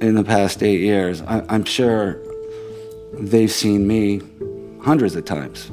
in 0.00 0.14
the 0.14 0.24
past 0.24 0.62
eight 0.62 0.80
years. 0.80 1.22
I, 1.22 1.44
I'm 1.48 1.64
sure 1.64 2.20
they've 3.14 3.50
seen 3.50 3.86
me 3.86 4.20
hundreds 4.82 5.16
of 5.16 5.24
times. 5.24 5.70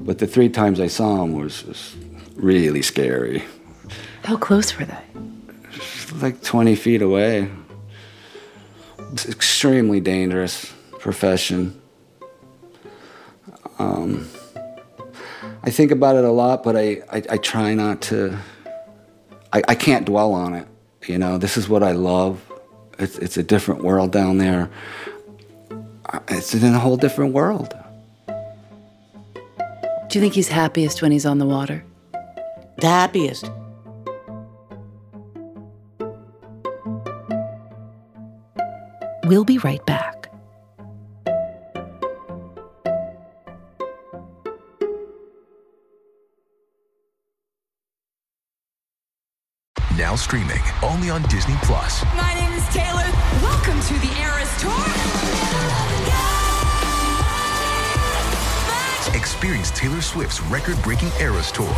But 0.00 0.18
the 0.18 0.26
three 0.26 0.48
times 0.48 0.80
I 0.80 0.88
saw 0.88 1.18
them 1.18 1.34
was, 1.34 1.64
was 1.64 1.94
really 2.34 2.82
scary. 2.82 3.44
How 4.24 4.36
close 4.36 4.76
were 4.76 4.86
they? 4.86 5.29
Like 6.20 6.42
20 6.42 6.74
feet 6.74 7.00
away. 7.00 7.50
It's 9.12 9.26
extremely 9.26 10.00
dangerous 10.00 10.70
profession. 10.98 11.80
Um, 13.78 14.28
I 15.62 15.70
think 15.70 15.90
about 15.90 16.16
it 16.16 16.24
a 16.24 16.30
lot, 16.30 16.62
but 16.62 16.76
I, 16.76 17.02
I, 17.10 17.22
I 17.30 17.36
try 17.38 17.74
not 17.74 18.02
to. 18.02 18.36
I, 19.52 19.62
I 19.66 19.74
can't 19.74 20.04
dwell 20.04 20.34
on 20.34 20.54
it. 20.54 20.68
You 21.06 21.16
know, 21.16 21.38
this 21.38 21.56
is 21.56 21.68
what 21.68 21.82
I 21.82 21.92
love. 21.92 22.40
It's, 22.98 23.16
it's 23.18 23.36
a 23.38 23.42
different 23.42 23.82
world 23.82 24.12
down 24.12 24.36
there. 24.36 24.68
It's 26.28 26.54
in 26.54 26.74
a 26.74 26.78
whole 26.78 26.98
different 26.98 27.32
world. 27.32 27.74
Do 28.26 30.18
you 30.18 30.20
think 30.20 30.34
he's 30.34 30.48
happiest 30.48 31.00
when 31.00 31.12
he's 31.12 31.24
on 31.24 31.38
the 31.38 31.46
water? 31.46 31.82
The 32.78 32.88
happiest. 32.88 33.50
We'll 39.30 39.44
be 39.44 39.58
right 39.58 39.86
back. 39.86 40.28
Now 49.96 50.16
streaming 50.16 50.58
only 50.82 51.10
on 51.10 51.22
Disney 51.28 51.54
Plus. 51.62 52.04
My 52.16 52.34
name 52.34 52.52
is 52.54 52.66
Taylor. 52.70 53.06
Welcome 53.40 53.80
to 53.82 53.94
the 54.00 54.10
Eras 54.20 54.50
Tour. 54.60 54.74
Experience 59.16 59.70
Taylor 59.70 60.00
Swift's 60.00 60.42
record-breaking 60.42 61.10
Eras 61.20 61.52
Tour. 61.52 61.68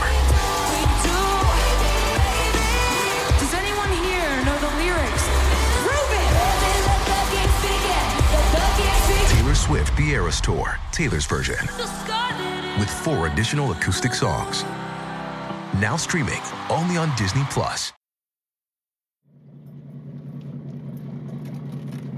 Swift 9.67 9.97
The 9.97 10.11
Eras 10.11 10.41
Tour, 10.41 10.77
Taylor's 10.91 11.25
version, 11.25 11.55
with 12.81 12.91
four 12.91 13.29
additional 13.29 13.71
acoustic 13.71 14.13
songs. 14.13 14.65
Now 15.81 15.97
streaming 15.97 16.41
only 16.69 16.97
on 16.97 17.15
Disney 17.17 17.45
Plus. 17.49 17.93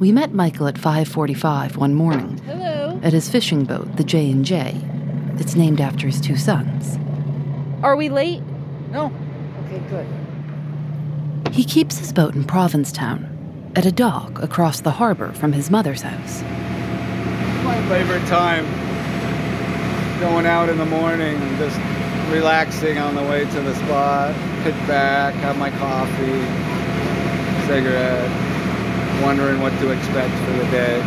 We 0.01 0.11
met 0.11 0.33
Michael 0.33 0.69
at 0.69 0.79
5:45 0.79 1.77
one 1.77 1.93
morning 1.95 2.39
Hello. 2.47 2.99
at 3.03 3.13
his 3.13 3.29
fishing 3.29 3.65
boat, 3.65 3.95
the 3.97 4.05
J 4.05 4.31
and 4.31 4.43
J. 4.43 4.81
It's 5.39 5.55
named 5.55 5.83
after 5.83 6.07
his 6.07 6.23
two 6.23 6.39
sons. 6.39 6.99
Are 7.83 7.95
we 7.95 8.09
late? 8.09 8.43
No. 8.91 9.13
Okay, 9.67 9.83
good. 9.91 10.07
He 11.53 11.63
keeps 11.63 11.99
his 11.99 12.11
boat 12.11 12.35
in 12.35 12.45
Provincetown, 12.45 13.29
at 13.77 13.85
a 13.85 13.93
dock 13.93 14.43
across 14.43 14.81
the 14.81 14.93
harbor 14.93 15.31
from 15.35 15.53
his 15.53 15.71
mother's 15.71 16.01
house. 16.01 16.43
My 17.65 17.81
favorite 17.89 18.27
time. 18.29 18.65
Going 20.21 20.47
out 20.47 20.69
in 20.69 20.79
the 20.79 20.85
morning 20.87 21.37
and 21.37 21.59
just 21.59 21.79
relaxing 22.33 22.99
on 22.99 23.15
the 23.15 23.23
way 23.23 23.45
to 23.45 23.61
the 23.61 23.75
spot. 23.75 24.35
Kick 24.63 24.75
back, 24.87 25.35
have 25.37 25.59
my 25.59 25.71
coffee, 25.71 26.41
cigarette, 27.67 28.31
wondering 29.23 29.61
what 29.61 29.73
to 29.81 29.91
expect 29.91 30.33
for 30.45 30.53
the 30.53 30.65
day. 30.71 30.99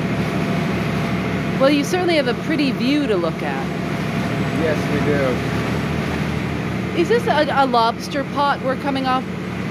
Well, 1.60 1.70
you 1.72 1.84
certainly 1.84 2.16
have 2.16 2.28
a 2.28 2.36
pretty 2.44 2.72
view 2.72 3.08
to 3.08 3.16
look 3.16 3.42
at. 3.42 3.68
Yes, 4.62 4.78
we 4.94 5.00
do. 6.96 7.02
Is 7.02 7.10
this 7.10 7.26
a, 7.28 7.48
a 7.52 7.66
lobster 7.66 8.24
pot 8.36 8.62
we're 8.64 8.76
coming 8.78 9.06
off? 9.08 9.24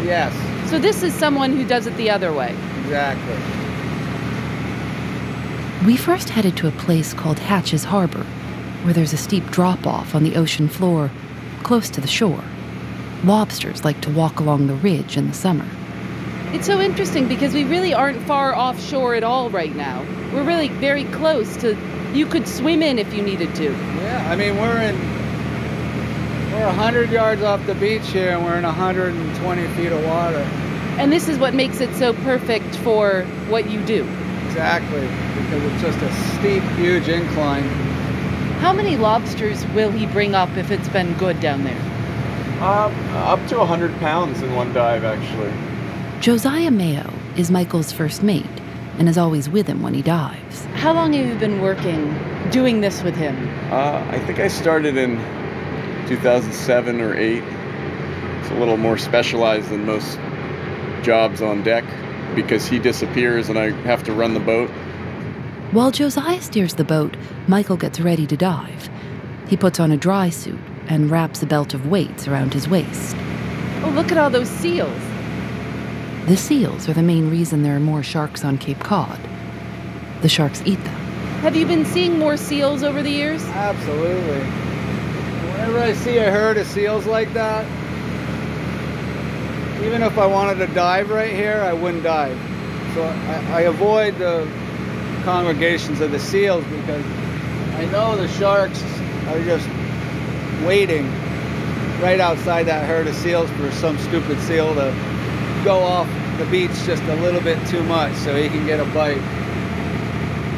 Yes, 0.02 0.32
So 0.70 0.78
this 0.78 1.02
is 1.02 1.12
someone 1.14 1.52
who 1.56 1.64
does 1.66 1.86
it 1.86 1.96
the 1.96 2.10
other 2.10 2.32
way. 2.32 2.54
exactly. 2.82 3.36
We 5.86 5.96
first 5.96 6.30
headed 6.30 6.56
to 6.56 6.66
a 6.66 6.72
place 6.72 7.14
called 7.14 7.38
Hatches 7.38 7.84
Harbor, 7.84 8.24
where 8.82 8.92
there's 8.92 9.12
a 9.12 9.16
steep 9.16 9.46
drop 9.52 9.86
off 9.86 10.16
on 10.16 10.24
the 10.24 10.34
ocean 10.34 10.68
floor, 10.68 11.12
close 11.62 11.88
to 11.90 12.00
the 12.00 12.08
shore. 12.08 12.42
Lobsters 13.22 13.84
like 13.84 14.00
to 14.00 14.10
walk 14.10 14.40
along 14.40 14.66
the 14.66 14.74
ridge 14.74 15.16
in 15.16 15.28
the 15.28 15.32
summer. 15.32 15.64
It's 16.52 16.66
so 16.66 16.80
interesting 16.80 17.28
because 17.28 17.54
we 17.54 17.62
really 17.62 17.94
aren't 17.94 18.20
far 18.22 18.52
offshore 18.52 19.14
at 19.14 19.22
all 19.22 19.48
right 19.48 19.76
now. 19.76 20.02
We're 20.34 20.42
really 20.42 20.70
very 20.70 21.04
close 21.04 21.56
to. 21.58 21.78
You 22.12 22.26
could 22.26 22.48
swim 22.48 22.82
in 22.82 22.98
if 22.98 23.14
you 23.14 23.22
needed 23.22 23.54
to. 23.54 23.70
Yeah, 23.70 24.28
I 24.28 24.34
mean 24.34 24.56
we're 24.56 24.82
in 24.82 24.96
we're 26.52 26.68
hundred 26.72 27.10
yards 27.10 27.42
off 27.42 27.64
the 27.64 27.76
beach 27.76 28.08
here, 28.08 28.30
and 28.30 28.44
we're 28.44 28.58
in 28.58 28.64
hundred 28.64 29.14
and 29.14 29.36
twenty 29.36 29.68
feet 29.76 29.92
of 29.92 30.04
water. 30.04 30.38
And 30.98 31.12
this 31.12 31.28
is 31.28 31.38
what 31.38 31.54
makes 31.54 31.80
it 31.80 31.94
so 31.94 32.12
perfect 32.12 32.74
for 32.78 33.22
what 33.48 33.70
you 33.70 33.84
do. 33.84 34.04
Exactly, 34.56 35.02
because 35.02 35.62
it's 35.64 35.82
just 35.82 35.98
a 35.98 36.10
steep, 36.38 36.62
huge 36.78 37.08
incline. 37.08 37.62
How 38.60 38.72
many 38.72 38.96
lobsters 38.96 39.66
will 39.74 39.90
he 39.90 40.06
bring 40.06 40.34
up 40.34 40.48
if 40.56 40.70
it's 40.70 40.88
been 40.88 41.12
good 41.18 41.38
down 41.40 41.62
there? 41.62 41.78
Um, 42.62 42.90
up 43.16 43.46
to 43.48 43.58
100 43.58 43.94
pounds 43.98 44.40
in 44.40 44.54
one 44.54 44.72
dive, 44.72 45.04
actually. 45.04 45.52
Josiah 46.22 46.70
Mayo 46.70 47.12
is 47.36 47.50
Michael's 47.50 47.92
first 47.92 48.22
mate 48.22 48.46
and 48.98 49.10
is 49.10 49.18
always 49.18 49.50
with 49.50 49.66
him 49.66 49.82
when 49.82 49.92
he 49.92 50.00
dives. 50.00 50.64
How 50.76 50.94
long 50.94 51.12
have 51.12 51.26
you 51.26 51.34
been 51.34 51.60
working 51.60 52.18
doing 52.50 52.80
this 52.80 53.02
with 53.02 53.14
him? 53.14 53.36
Uh, 53.70 54.02
I 54.08 54.18
think 54.20 54.38
I 54.38 54.48
started 54.48 54.96
in 54.96 55.18
2007 56.08 57.02
or 57.02 57.14
8. 57.14 57.44
It's 58.40 58.50
a 58.52 58.54
little 58.54 58.78
more 58.78 58.96
specialized 58.96 59.68
than 59.68 59.84
most 59.84 60.18
jobs 61.02 61.42
on 61.42 61.62
deck 61.62 61.84
because 62.36 62.68
he 62.68 62.78
disappears 62.78 63.48
and 63.48 63.58
I 63.58 63.70
have 63.82 64.04
to 64.04 64.12
run 64.12 64.34
the 64.34 64.40
boat. 64.40 64.70
While 65.72 65.90
Josiah 65.90 66.40
steers 66.40 66.74
the 66.74 66.84
boat, 66.84 67.16
Michael 67.48 67.76
gets 67.76 67.98
ready 67.98 68.24
to 68.28 68.36
dive. 68.36 68.88
He 69.48 69.56
puts 69.56 69.80
on 69.80 69.90
a 69.90 69.96
dry 69.96 70.30
suit 70.30 70.60
and 70.86 71.10
wraps 71.10 71.42
a 71.42 71.46
belt 71.46 71.74
of 71.74 71.88
weights 71.88 72.28
around 72.28 72.54
his 72.54 72.68
waist. 72.68 73.16
Oh, 73.82 73.92
look 73.94 74.12
at 74.12 74.18
all 74.18 74.30
those 74.30 74.48
seals. 74.48 75.02
The 76.26 76.36
seals 76.36 76.88
are 76.88 76.92
the 76.92 77.02
main 77.02 77.30
reason 77.30 77.62
there 77.62 77.76
are 77.76 77.80
more 77.80 78.02
sharks 78.02 78.44
on 78.44 78.58
Cape 78.58 78.80
Cod. 78.80 79.18
The 80.22 80.28
sharks 80.28 80.62
eat 80.64 80.82
them. 80.84 80.94
Have 81.42 81.56
you 81.56 81.66
been 81.66 81.84
seeing 81.84 82.18
more 82.18 82.36
seals 82.36 82.82
over 82.82 83.02
the 83.02 83.10
years? 83.10 83.44
Absolutely. 83.44 84.40
Whenever 85.52 85.78
I 85.80 85.92
see 85.94 86.18
a 86.18 86.30
herd 86.30 86.56
of 86.58 86.66
seals 86.66 87.06
like 87.06 87.32
that, 87.34 87.64
even 89.86 90.02
if 90.02 90.18
I 90.18 90.26
wanted 90.26 90.66
to 90.66 90.74
dive 90.74 91.10
right 91.10 91.32
here, 91.32 91.62
I 91.62 91.72
wouldn't 91.72 92.02
dive. 92.02 92.36
So 92.94 93.04
I, 93.04 93.58
I 93.58 93.60
avoid 93.62 94.18
the 94.18 94.50
congregations 95.22 96.00
of 96.00 96.10
the 96.10 96.18
seals 96.18 96.64
because 96.64 97.06
I 97.76 97.84
know 97.92 98.16
the 98.16 98.26
sharks 98.26 98.82
are 99.28 99.40
just 99.44 99.68
waiting 100.66 101.06
right 102.00 102.18
outside 102.18 102.64
that 102.64 102.84
herd 102.84 103.06
of 103.06 103.14
seals 103.14 103.48
for 103.50 103.70
some 103.70 103.96
stupid 103.98 104.40
seal 104.40 104.74
to 104.74 104.92
go 105.64 105.78
off 105.78 106.08
the 106.38 106.46
beach 106.46 106.72
just 106.84 107.02
a 107.04 107.16
little 107.16 107.40
bit 107.40 107.64
too 107.68 107.82
much 107.84 108.14
so 108.16 108.34
he 108.34 108.48
can 108.48 108.66
get 108.66 108.80
a 108.80 108.84
bite. 108.86 109.22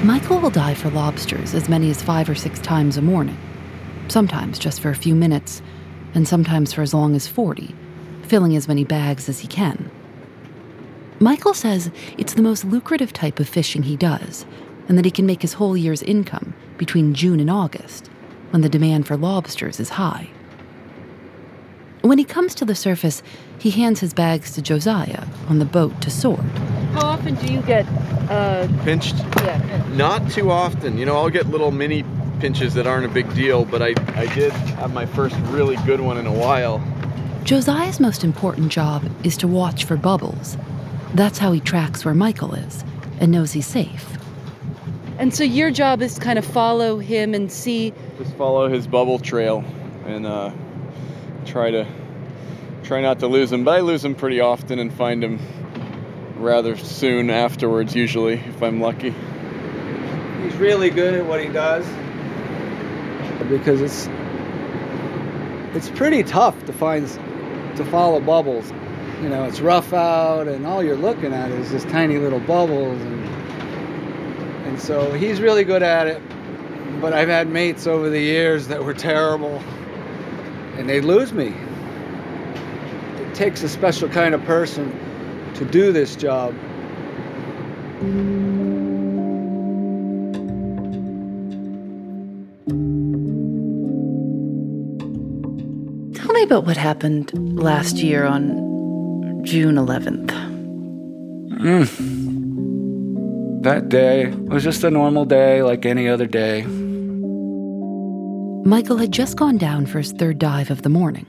Michael 0.05 0.41
will 0.41 0.51
dive 0.51 0.79
for 0.79 0.89
lobsters 0.91 1.55
as 1.55 1.69
many 1.69 1.91
as 1.91 2.03
five 2.03 2.31
or 2.31 2.35
six 2.35 2.61
times 2.61 2.97
a 2.97 3.03
morning, 3.03 3.37
sometimes 4.09 4.59
just 4.59 4.81
for 4.81 4.89
a 4.89 4.97
few 4.97 5.15
minutes, 5.15 5.61
and 6.15 6.27
sometimes 6.27 6.73
for 6.73 6.81
as 6.81 6.95
long 6.95 7.15
as 7.15 7.29
40, 7.29 7.75
filling 8.29 8.55
as 8.55 8.69
many 8.69 8.85
bags 8.85 9.29
as 9.29 9.41
he 9.41 9.49
can. 9.49 9.91
Michael 11.21 11.55
says 11.55 11.91
it's 12.17 12.35
the 12.35 12.43
most 12.43 12.65
lucrative 12.65 13.13
type 13.13 13.41
of 13.41 13.49
fishing 13.49 13.83
he 13.83 13.97
does, 13.97 14.47
and 14.89 14.97
that 14.97 15.05
he 15.05 15.11
can 15.11 15.27
make 15.27 15.43
his 15.43 15.55
whole 15.55 15.77
year's 15.77 16.03
income 16.03 16.55
between 16.77 17.15
June 17.15 17.41
and 17.41 17.51
August, 17.51 18.09
when 18.51 18.63
the 18.63 18.69
demand 18.69 19.07
for 19.07 19.17
lobsters 19.17 19.81
is 19.81 19.91
high. 19.91 20.29
When 22.03 22.19
he 22.19 22.25
comes 22.25 22.55
to 22.57 22.65
the 22.65 22.75
surface, 22.75 23.23
he 23.59 23.71
hands 23.71 24.01
his 24.01 24.15
bags 24.15 24.53
to 24.53 24.63
Josiah 24.63 25.27
on 25.49 25.59
the 25.59 25.65
boat 25.65 26.01
to 26.03 26.11
sort. 26.11 26.41
How 26.93 27.07
often 27.07 27.35
do 27.35 27.53
you 27.53 27.61
get 27.63 27.87
uh, 28.31 28.69
Pinched? 28.85 29.17
Yeah. 29.37 29.85
Not 29.95 30.31
too 30.31 30.51
often. 30.51 30.97
You 30.97 31.07
know, 31.07 31.17
I'll 31.17 31.31
get 31.31 31.49
little 31.49 31.73
mini 31.73 32.05
pinches 32.39 32.75
that 32.75 32.87
aren't 32.87 33.05
a 33.05 33.09
big 33.09 33.35
deal, 33.35 33.65
but 33.65 33.83
I, 33.83 33.95
I 34.15 34.33
did 34.35 34.53
have 34.53 34.95
my 34.95 35.07
first 35.07 35.35
really 35.47 35.77
good 35.85 36.01
one 36.01 36.17
in 36.19 36.27
a 36.27 36.33
while. 36.33 36.79
Josiah's 37.45 38.01
most 38.01 38.25
important 38.25 38.71
job 38.71 39.09
is 39.25 39.37
to 39.39 39.49
watch 39.49 39.85
for 39.85 39.97
bubbles. 39.97 40.57
That's 41.15 41.39
how 41.39 41.53
he 41.53 41.61
tracks 41.61 42.05
where 42.05 42.15
Michael 42.15 42.55
is 42.55 42.85
and 43.21 43.33
knows 43.33 43.53
he's 43.53 43.67
safe. 43.67 44.17
And 45.19 45.35
so 45.35 45.43
your 45.45 45.71
job 45.71 46.03
is 46.03 46.15
to 46.15 46.21
kind 46.21 46.39
of 46.39 46.45
follow 46.45 46.99
him 46.99 47.35
and 47.35 47.51
see. 47.51 47.93
Just 48.19 48.35
follow 48.37 48.69
his 48.69 48.87
bubble 48.87 49.19
trail 49.19 49.65
and 50.07 50.27
uh, 50.27 50.53
try 51.45 51.71
to 51.71 51.87
try 52.85 53.01
not 53.01 53.19
to 53.21 53.27
lose 53.27 53.51
him. 53.51 53.65
But 53.65 53.77
I 53.77 53.81
lose 53.81 54.05
him 54.05 54.15
pretty 54.15 54.41
often 54.41 54.79
and 54.79 54.93
find 54.93 55.25
him 55.25 55.41
rather 56.37 56.77
soon 56.77 57.31
afterwards, 57.31 57.97
usually, 57.97 58.35
if 58.35 58.63
I'm 58.63 58.81
lucky. 58.81 59.15
He's 60.43 60.55
really 60.57 60.91
good 60.91 61.15
at 61.15 61.27
what 61.27 61.43
he 61.43 61.49
does 61.49 61.87
because 63.49 63.81
it's 63.81 64.09
it's 65.75 65.91
pretty 65.91 66.23
tough 66.23 66.65
to 66.67 66.73
find 66.73 67.09
to 67.79 67.85
follow 67.87 68.21
bubbles. 68.21 68.71
You 69.23 69.29
know, 69.29 69.45
it's 69.45 69.61
rough 69.61 69.93
out, 69.93 70.47
and 70.47 70.67
all 70.67 70.83
you're 70.83 70.97
looking 70.97 71.33
at 71.33 71.51
is 71.51 71.71
just 71.71 71.89
tiny 71.89 72.19
little 72.19 72.41
bubbles, 72.41 73.01
and 73.01 73.25
and 74.67 74.81
so 74.81 75.13
he's 75.13 75.41
really 75.41 75.65
good 75.65 75.83
at 75.83 76.07
it. 76.07 76.21
But 77.01 77.13
I've 77.13 77.29
had 77.29 77.49
mates 77.49 77.87
over 77.87 78.11
the 78.11 78.21
years 78.21 78.69
that 78.69 78.85
were 78.85 78.95
terrible, 78.95 79.63
and 80.77 80.89
they'd 80.89 81.05
lose 81.05 81.33
me. 81.33 81.55
It 83.17 83.35
takes 83.35 83.63
a 83.63 83.69
special 83.69 84.09
kind 84.09 84.35
of 84.35 84.45
person 84.45 84.93
to 85.55 85.65
do 85.65 85.93
this 85.93 86.17
job. 86.17 86.55
Me 96.39 96.45
about 96.45 96.65
what 96.65 96.77
happened 96.77 97.33
last 97.59 97.97
year 97.97 98.25
on 98.25 99.43
June 99.45 99.75
11th. 99.75 100.31
Mm. 101.59 101.89
That 103.65 103.89
day 103.89 104.27
was 104.27 104.63
just 104.63 104.85
a 104.85 104.91
normal 104.91 105.25
day 105.25 105.65
like 105.65 105.85
any 105.85 106.09
other 106.09 106.27
day. 106.27 106.63
Michael 108.65 108.99
had 108.99 109.11
just 109.11 109.37
gone 109.37 109.59
down 109.59 109.87
for 109.87 109.99
his 109.99 110.13
third 110.13 110.39
dive 110.39 110.71
of 110.71 110.83
the 110.83 110.89
morning. 110.89 111.27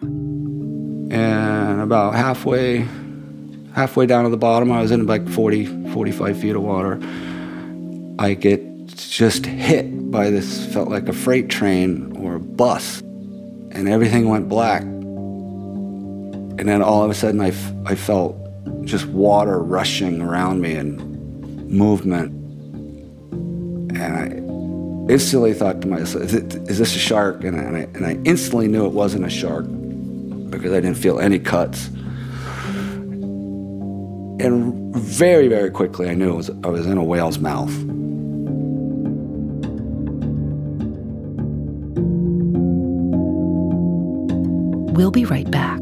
And 1.11 1.81
about 1.81 2.13
halfway 2.13 2.85
halfway 3.73 4.05
down 4.05 4.25
to 4.25 4.29
the 4.29 4.37
bottom, 4.37 4.71
I 4.71 4.79
was 4.79 4.91
in 4.91 5.07
like 5.07 5.27
40, 5.27 5.91
45 5.91 6.39
feet 6.39 6.55
of 6.55 6.61
water. 6.61 6.99
I 8.19 8.35
get 8.35 8.61
just 8.95 9.47
hit 9.47 10.11
by 10.11 10.29
this, 10.29 10.67
felt 10.67 10.89
like 10.89 11.09
a 11.09 11.13
freight 11.13 11.49
train 11.49 12.15
or 12.17 12.35
a 12.35 12.39
bus, 12.39 13.01
and 13.71 13.89
everything 13.89 14.29
went 14.29 14.47
black. 14.49 14.83
And 16.59 16.67
then 16.67 16.81
all 16.81 17.01
of 17.05 17.09
a 17.09 17.13
sudden, 17.13 17.39
I, 17.39 17.47
f- 17.47 17.71
I 17.85 17.95
felt 17.95 18.35
just 18.83 19.05
water 19.05 19.63
rushing 19.63 20.21
around 20.21 20.59
me 20.59 20.75
and 20.75 20.99
movement. 21.71 22.33
And 23.97 24.03
I 24.03 24.25
instantly 25.09 25.53
thought 25.53 25.79
to 25.83 25.87
myself, 25.87 26.25
is, 26.25 26.33
it, 26.33 26.55
is 26.69 26.77
this 26.77 26.93
a 26.97 26.99
shark? 26.99 27.45
And 27.45 27.57
I, 27.57 27.63
and, 27.63 27.77
I, 27.77 27.79
and 27.79 28.05
I 28.05 28.19
instantly 28.29 28.67
knew 28.67 28.85
it 28.85 28.91
wasn't 28.91 29.25
a 29.25 29.29
shark 29.29 29.67
because 30.49 30.73
I 30.73 30.81
didn't 30.81 30.97
feel 30.97 31.21
any 31.21 31.39
cuts. 31.39 31.87
And 34.41 34.93
very, 34.93 35.47
very 35.47 35.71
quickly, 35.71 36.09
I 36.09 36.13
knew 36.13 36.35
was, 36.35 36.49
I 36.49 36.67
was 36.67 36.85
in 36.85 36.97
a 36.97 37.03
whale's 37.05 37.39
mouth. 37.39 37.73
We'll 44.93 45.11
be 45.11 45.23
right 45.23 45.49
back. 45.49 45.79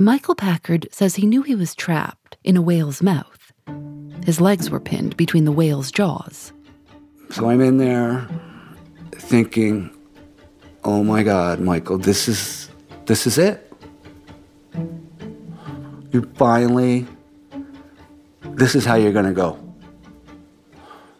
Michael 0.00 0.36
Packard 0.36 0.86
says 0.92 1.16
he 1.16 1.26
knew 1.26 1.42
he 1.42 1.56
was 1.56 1.74
trapped 1.74 2.36
in 2.44 2.56
a 2.56 2.62
whale's 2.62 3.02
mouth. 3.02 3.52
His 4.24 4.40
legs 4.40 4.70
were 4.70 4.78
pinned 4.78 5.16
between 5.16 5.44
the 5.44 5.50
whale's 5.50 5.90
jaws. 5.90 6.52
So 7.30 7.50
I'm 7.50 7.60
in 7.60 7.78
there 7.78 8.28
thinking, 9.10 9.90
oh 10.84 11.02
my 11.02 11.24
God, 11.24 11.58
Michael, 11.58 11.98
this 11.98 12.28
is 12.28 12.70
this 13.06 13.26
is 13.26 13.38
it. 13.38 13.72
You 16.12 16.30
finally 16.36 17.04
this 18.50 18.76
is 18.76 18.84
how 18.84 18.94
you're 18.94 19.12
gonna 19.12 19.32
go. 19.32 19.58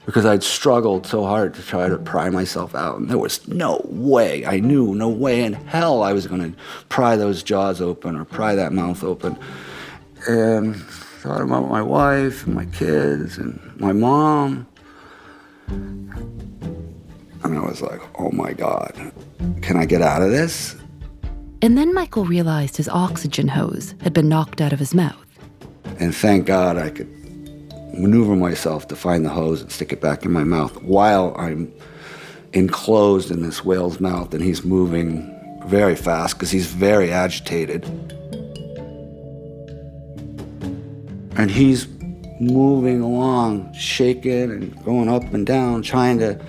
Because 0.08 0.24
I'd 0.24 0.42
struggled 0.42 1.06
so 1.06 1.26
hard 1.26 1.52
to 1.52 1.62
try 1.62 1.86
to 1.86 1.98
mm. 1.98 2.04
pry 2.06 2.30
myself 2.30 2.74
out, 2.74 2.98
and 2.98 3.10
there 3.10 3.18
was 3.18 3.46
no 3.46 3.82
way, 3.84 4.46
I 4.46 4.58
knew 4.58 4.94
no 4.94 5.10
way 5.10 5.44
in 5.44 5.52
hell 5.52 6.02
I 6.02 6.14
was 6.14 6.26
gonna 6.26 6.54
pry 6.88 7.14
those 7.14 7.42
jaws 7.42 7.82
open 7.82 8.16
or 8.16 8.24
pry 8.24 8.54
that 8.54 8.72
mouth 8.72 9.04
open. 9.04 9.38
And 10.26 10.76
thought 10.76 11.42
about 11.42 11.68
my 11.68 11.82
wife 11.82 12.46
and 12.46 12.54
my 12.54 12.64
kids 12.64 13.36
and 13.36 13.60
my 13.78 13.92
mom. 13.92 14.66
And 15.66 16.10
I 17.44 17.60
was 17.60 17.82
like, 17.82 18.00
oh 18.18 18.30
my 18.30 18.54
God, 18.54 19.12
can 19.60 19.76
I 19.76 19.84
get 19.84 20.00
out 20.00 20.22
of 20.22 20.30
this? 20.30 20.74
And 21.60 21.76
then 21.76 21.92
Michael 21.92 22.24
realized 22.24 22.78
his 22.78 22.88
oxygen 22.88 23.48
hose 23.48 23.94
had 24.00 24.14
been 24.14 24.30
knocked 24.30 24.62
out 24.62 24.72
of 24.72 24.78
his 24.78 24.94
mouth. 24.94 25.22
And 26.00 26.16
thank 26.16 26.46
God 26.46 26.78
I 26.78 26.88
could 26.88 27.17
maneuver 27.98 28.36
myself 28.36 28.88
to 28.88 28.96
find 28.96 29.24
the 29.24 29.30
hose 29.30 29.60
and 29.60 29.70
stick 29.70 29.92
it 29.92 30.00
back 30.00 30.24
in 30.24 30.32
my 30.32 30.44
mouth 30.44 30.80
while 30.82 31.34
I'm 31.36 31.72
enclosed 32.52 33.30
in 33.30 33.42
this 33.42 33.64
whale's 33.64 34.00
mouth 34.00 34.32
and 34.32 34.42
he's 34.42 34.64
moving 34.64 35.34
very 35.66 35.96
fast 35.96 36.36
because 36.36 36.50
he's 36.50 36.66
very 36.66 37.12
agitated. 37.12 37.84
And 41.36 41.50
he's 41.50 41.86
moving 42.40 43.00
along, 43.00 43.72
shaking 43.74 44.50
and 44.50 44.84
going 44.84 45.08
up 45.08 45.22
and 45.34 45.46
down, 45.46 45.82
trying 45.82 46.18
to 46.18 46.40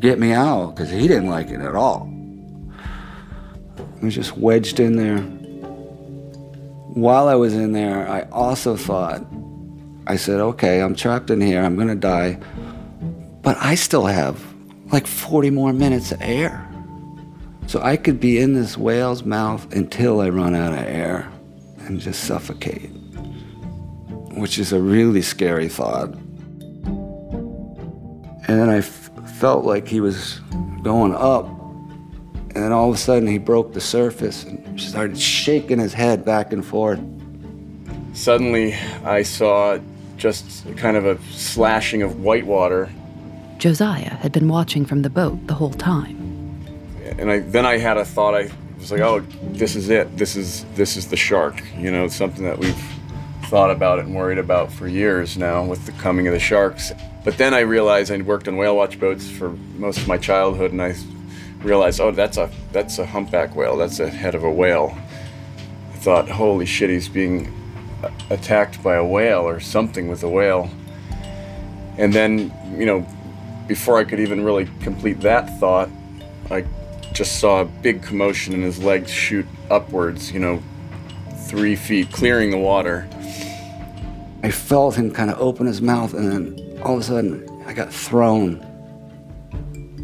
get 0.00 0.18
me 0.18 0.32
out 0.32 0.74
because 0.74 0.90
he 0.90 1.06
didn't 1.06 1.28
like 1.28 1.48
it 1.50 1.60
at 1.60 1.74
all. 1.74 2.12
I 3.78 4.04
was 4.04 4.14
just 4.14 4.36
wedged 4.36 4.80
in 4.80 4.96
there. 4.96 5.18
While 6.94 7.28
I 7.28 7.34
was 7.34 7.54
in 7.54 7.72
there, 7.72 8.08
I 8.08 8.22
also 8.32 8.76
thought, 8.76 9.24
I 10.06 10.16
said, 10.16 10.40
okay, 10.40 10.80
I'm 10.80 10.94
trapped 10.94 11.30
in 11.30 11.40
here, 11.40 11.62
I'm 11.62 11.76
gonna 11.76 11.96
die, 11.96 12.38
but 13.42 13.56
I 13.60 13.74
still 13.74 14.06
have 14.06 14.40
like 14.92 15.06
40 15.06 15.50
more 15.50 15.72
minutes 15.72 16.12
of 16.12 16.22
air. 16.22 16.62
So 17.66 17.82
I 17.82 17.96
could 17.96 18.20
be 18.20 18.38
in 18.38 18.54
this 18.54 18.78
whale's 18.78 19.24
mouth 19.24 19.72
until 19.74 20.20
I 20.20 20.28
run 20.28 20.54
out 20.54 20.72
of 20.72 20.78
air 20.78 21.28
and 21.78 21.98
just 22.00 22.24
suffocate, 22.24 22.90
which 24.36 24.58
is 24.58 24.72
a 24.72 24.80
really 24.80 25.22
scary 25.22 25.68
thought. 25.68 26.14
And 28.48 28.60
then 28.60 28.68
I 28.68 28.78
f- 28.78 29.10
felt 29.38 29.64
like 29.64 29.88
he 29.88 30.00
was 30.00 30.40
going 30.84 31.12
up, 31.12 31.48
and 32.54 32.62
then 32.62 32.70
all 32.70 32.88
of 32.88 32.94
a 32.94 32.98
sudden 32.98 33.26
he 33.26 33.38
broke 33.38 33.72
the 33.72 33.80
surface 33.80 34.44
and 34.44 34.80
started 34.80 35.18
shaking 35.18 35.80
his 35.80 35.92
head 35.92 36.24
back 36.24 36.52
and 36.52 36.64
forth. 36.64 37.00
Suddenly, 38.12 38.74
I 39.04 39.22
saw 39.22 39.80
just 40.16 40.64
kind 40.76 40.96
of 40.96 41.04
a 41.06 41.18
slashing 41.32 42.02
of 42.02 42.20
white 42.20 42.46
water, 42.46 42.88
Josiah 43.58 44.14
had 44.16 44.32
been 44.32 44.48
watching 44.48 44.84
from 44.84 45.02
the 45.02 45.10
boat 45.10 45.46
the 45.46 45.54
whole 45.54 45.70
time. 45.72 46.16
and 47.18 47.30
I 47.30 47.38
then 47.40 47.64
I 47.66 47.78
had 47.78 47.96
a 47.96 48.04
thought. 48.04 48.34
I 48.34 48.50
was 48.78 48.90
like, 48.92 49.00
"Oh, 49.00 49.20
this 49.52 49.74
is 49.76 49.88
it. 49.88 50.16
This 50.16 50.36
is 50.36 50.64
this 50.74 50.96
is 50.96 51.08
the 51.08 51.16
shark." 51.16 51.62
You 51.78 51.90
know, 51.90 52.08
something 52.08 52.44
that 52.44 52.58
we've 52.58 52.82
thought 53.44 53.70
about 53.70 53.98
and 54.00 54.14
worried 54.14 54.38
about 54.38 54.72
for 54.72 54.88
years 54.88 55.36
now 55.36 55.64
with 55.64 55.86
the 55.86 55.92
coming 55.92 56.26
of 56.26 56.32
the 56.34 56.40
sharks. 56.40 56.92
But 57.24 57.38
then 57.38 57.54
I 57.54 57.60
realized 57.60 58.10
I'd 58.12 58.26
worked 58.26 58.48
on 58.48 58.56
whale 58.56 58.76
watch 58.76 58.98
boats 59.00 59.28
for 59.30 59.50
most 59.78 59.98
of 59.98 60.08
my 60.08 60.18
childhood, 60.18 60.72
and 60.72 60.82
I 60.82 60.94
realized, 61.62 62.00
oh, 62.00 62.10
that's 62.10 62.36
a 62.38 62.50
that's 62.72 62.98
a 62.98 63.06
humpback 63.06 63.54
whale. 63.56 63.76
That's 63.76 63.98
the 63.98 64.08
head 64.08 64.34
of 64.34 64.44
a 64.44 64.50
whale. 64.50 64.96
I 65.94 65.96
thought, 65.98 66.28
holy 66.28 66.66
shit, 66.66 66.90
he's 66.90 67.08
being 67.08 67.46
a- 67.46 67.50
attacked 68.30 68.82
by 68.82 68.96
a 68.96 69.04
whale 69.04 69.42
or 69.42 69.60
something 69.60 70.08
with 70.08 70.22
a 70.22 70.28
whale. 70.28 70.70
And 71.98 72.12
then, 72.12 72.52
you 72.78 72.86
know, 72.86 73.06
before 73.66 73.98
I 73.98 74.04
could 74.04 74.20
even 74.20 74.44
really 74.44 74.68
complete 74.80 75.20
that 75.20 75.58
thought, 75.58 75.88
I 76.50 76.64
just 77.12 77.40
saw 77.40 77.62
a 77.62 77.64
big 77.64 78.02
commotion 78.02 78.54
and 78.54 78.62
his 78.62 78.82
legs 78.82 79.10
shoot 79.10 79.46
upwards, 79.70 80.30
you 80.30 80.38
know, 80.38 80.62
three 81.46 81.76
feet, 81.76 82.12
clearing 82.12 82.50
the 82.50 82.58
water. 82.58 83.08
I 84.42 84.50
felt 84.50 84.94
him 84.96 85.10
kind 85.10 85.30
of 85.30 85.40
open 85.40 85.66
his 85.66 85.80
mouth, 85.80 86.14
and 86.14 86.30
then 86.30 86.80
all 86.82 86.94
of 86.94 87.00
a 87.00 87.04
sudden, 87.04 87.48
I 87.66 87.72
got 87.72 87.92
thrown. 87.92 88.60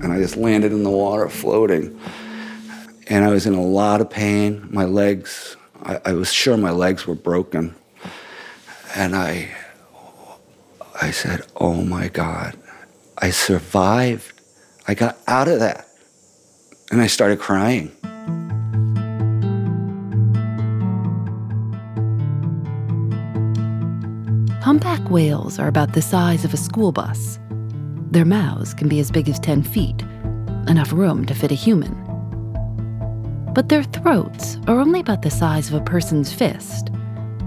And 0.03 0.13
I 0.13 0.19
just 0.19 0.37
landed 0.37 0.73
in 0.73 0.83
the 0.83 0.91
water 0.91 1.29
floating. 1.29 2.01
And 3.09 3.25
I 3.25 3.29
was 3.29 3.47
in 3.47 3.55
a 3.55 3.63
lot 3.63 4.01
of 4.01 4.11
pain. 4.11 4.67
My 4.71 4.85
legs, 4.85 5.57
I, 5.83 6.01
I 6.07 6.13
was 6.15 6.33
sure 6.33 6.57
my 6.57 6.71
legs 6.71 7.07
were 7.07 7.15
broken. 7.15 7.75
And 8.95 9.17
I, 9.17 9.49
I 11.01 11.11
said, 11.11 11.47
Oh 11.57 11.83
my 11.83 12.09
God, 12.09 12.59
I 13.19 13.31
survived. 13.31 14.41
I 14.87 14.95
got 14.95 15.17
out 15.27 15.49
of 15.49 15.61
that. 15.61 15.87
And 16.91 17.01
I 17.01 17.07
started 17.07 17.39
crying. 17.39 17.91
Humpback 24.63 25.11
whales 25.11 25.59
are 25.59 25.69
about 25.69 25.95
the 25.95 26.03
size 26.03 26.45
of 26.45 26.53
a 26.53 26.59
school 26.59 26.93
bus. 26.93 27.39
Their 28.11 28.27
mouths 28.27 28.75
can 28.75 28.89
be 28.89 29.01
as 29.01 29.11
big 29.11 29.29
as 29.29 29.41
10 29.41 29.63
feet, 29.63 30.03
enough 30.69 30.93
room 30.93 31.25
to 31.27 31.35
fit 31.35 31.51
a 31.51 31.55
human. 31.55 31.95
But 33.55 33.71
their 33.71 33.85
throats 33.85 34.59
are 34.67 34.79
only 34.79 35.01
about 35.01 35.23
the 35.23 35.31
size 35.31 35.69
of 35.69 35.75
a 35.81 35.85
person's 35.85 36.33
fist. 36.33 36.91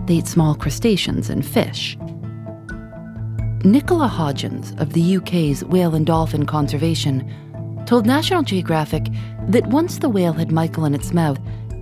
They 0.06 0.15
eat 0.15 0.28
small 0.28 0.56
crustaceans 0.56 1.30
and 1.30 1.46
fish. 1.46 1.98
Nicola 3.63 4.08
Hodgins 4.08 4.80
of 4.80 4.94
the 4.94 5.18
UK's 5.18 5.63
Whale 5.63 5.96
and 5.96 6.06
Dolphin 6.06 6.46
Conservation 6.46 7.28
told 7.88 8.06
National 8.06 8.44
Geographic 8.44 9.08
that 9.48 9.68
once 9.68 9.98
the 9.98 10.10
whale 10.10 10.34
had 10.34 10.52
Michael 10.52 10.86
in 10.86 10.94
its 10.94 11.13
mouth, 11.13 11.39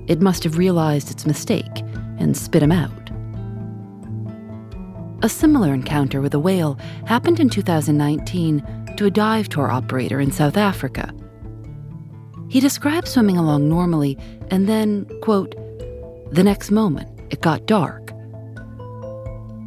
it 0.07 0.21
must 0.21 0.43
have 0.43 0.57
realized 0.57 1.11
its 1.11 1.25
mistake 1.25 1.81
and 2.19 2.37
spit 2.37 2.63
him 2.63 2.71
out. 2.71 2.91
A 5.23 5.29
similar 5.29 5.73
encounter 5.73 6.21
with 6.21 6.33
a 6.33 6.39
whale 6.39 6.77
happened 7.05 7.39
in 7.39 7.49
2019 7.49 8.95
to 8.97 9.05
a 9.05 9.11
dive 9.11 9.49
tour 9.49 9.71
operator 9.71 10.19
in 10.19 10.31
South 10.31 10.57
Africa. 10.57 11.13
He 12.49 12.59
described 12.59 13.07
swimming 13.07 13.37
along 13.37 13.67
normally, 13.67 14.17
and 14.51 14.69
then, 14.69 15.05
quote, 15.21 15.55
the 16.31 16.43
next 16.43 16.71
moment, 16.71 17.09
it 17.29 17.41
got 17.41 17.65
dark. 17.65 18.12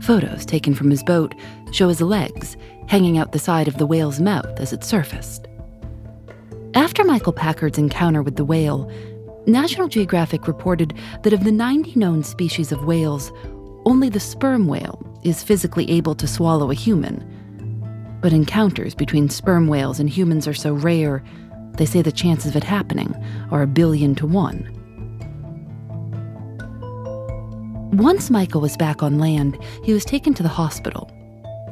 Photos 0.06 0.46
taken 0.46 0.72
from 0.72 0.88
his 0.88 1.02
boat 1.02 1.34
show 1.72 1.88
his 1.88 2.00
legs 2.00 2.56
hanging 2.86 3.18
out 3.18 3.32
the 3.32 3.40
side 3.40 3.66
of 3.66 3.76
the 3.76 3.86
whale's 3.86 4.20
mouth 4.20 4.60
as 4.60 4.72
it 4.72 4.84
surfaced. 4.84 5.48
After 6.74 7.02
Michael 7.02 7.32
Packard's 7.32 7.76
encounter 7.76 8.22
with 8.22 8.36
the 8.36 8.44
whale, 8.44 8.88
National 9.48 9.88
Geographic 9.88 10.46
reported 10.46 10.94
that 11.24 11.32
of 11.32 11.42
the 11.42 11.50
90 11.50 11.98
known 11.98 12.22
species 12.22 12.70
of 12.70 12.84
whales, 12.84 13.32
only 13.84 14.08
the 14.08 14.20
sperm 14.20 14.68
whale 14.68 15.02
is 15.24 15.42
physically 15.42 15.90
able 15.90 16.14
to 16.14 16.28
swallow 16.28 16.70
a 16.70 16.74
human. 16.74 17.18
But 18.22 18.32
encounters 18.32 18.94
between 18.94 19.28
sperm 19.28 19.66
whales 19.66 19.98
and 19.98 20.08
humans 20.08 20.46
are 20.46 20.54
so 20.54 20.72
rare, 20.72 21.24
they 21.78 21.84
say 21.84 22.00
the 22.00 22.12
chances 22.12 22.50
of 22.50 22.56
it 22.56 22.64
happening 22.64 23.12
are 23.50 23.62
a 23.62 23.66
billion 23.66 24.14
to 24.16 24.26
one. 24.26 24.70
Once 27.92 28.30
Michael 28.30 28.60
was 28.60 28.76
back 28.76 29.02
on 29.02 29.18
land, 29.18 29.58
he 29.84 29.92
was 29.92 30.04
taken 30.04 30.34
to 30.34 30.42
the 30.42 30.48
hospital. 30.48 31.10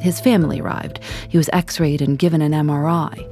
His 0.00 0.20
family 0.20 0.60
arrived. 0.60 1.00
He 1.28 1.38
was 1.38 1.50
x 1.52 1.80
rayed 1.80 2.00
and 2.00 2.18
given 2.18 2.40
an 2.40 2.52
MRI. 2.52 3.30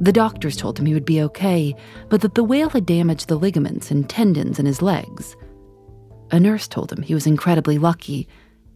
The 0.00 0.12
doctors 0.12 0.56
told 0.56 0.78
him 0.78 0.86
he 0.86 0.94
would 0.94 1.04
be 1.04 1.22
okay, 1.22 1.74
but 2.08 2.20
that 2.20 2.34
the 2.34 2.44
whale 2.44 2.70
had 2.70 2.86
damaged 2.86 3.28
the 3.28 3.36
ligaments 3.36 3.90
and 3.90 4.08
tendons 4.08 4.58
in 4.58 4.66
his 4.66 4.82
legs. 4.82 5.36
A 6.30 6.40
nurse 6.40 6.68
told 6.68 6.92
him 6.92 7.02
he 7.02 7.14
was 7.14 7.26
incredibly 7.26 7.78
lucky 7.78 8.28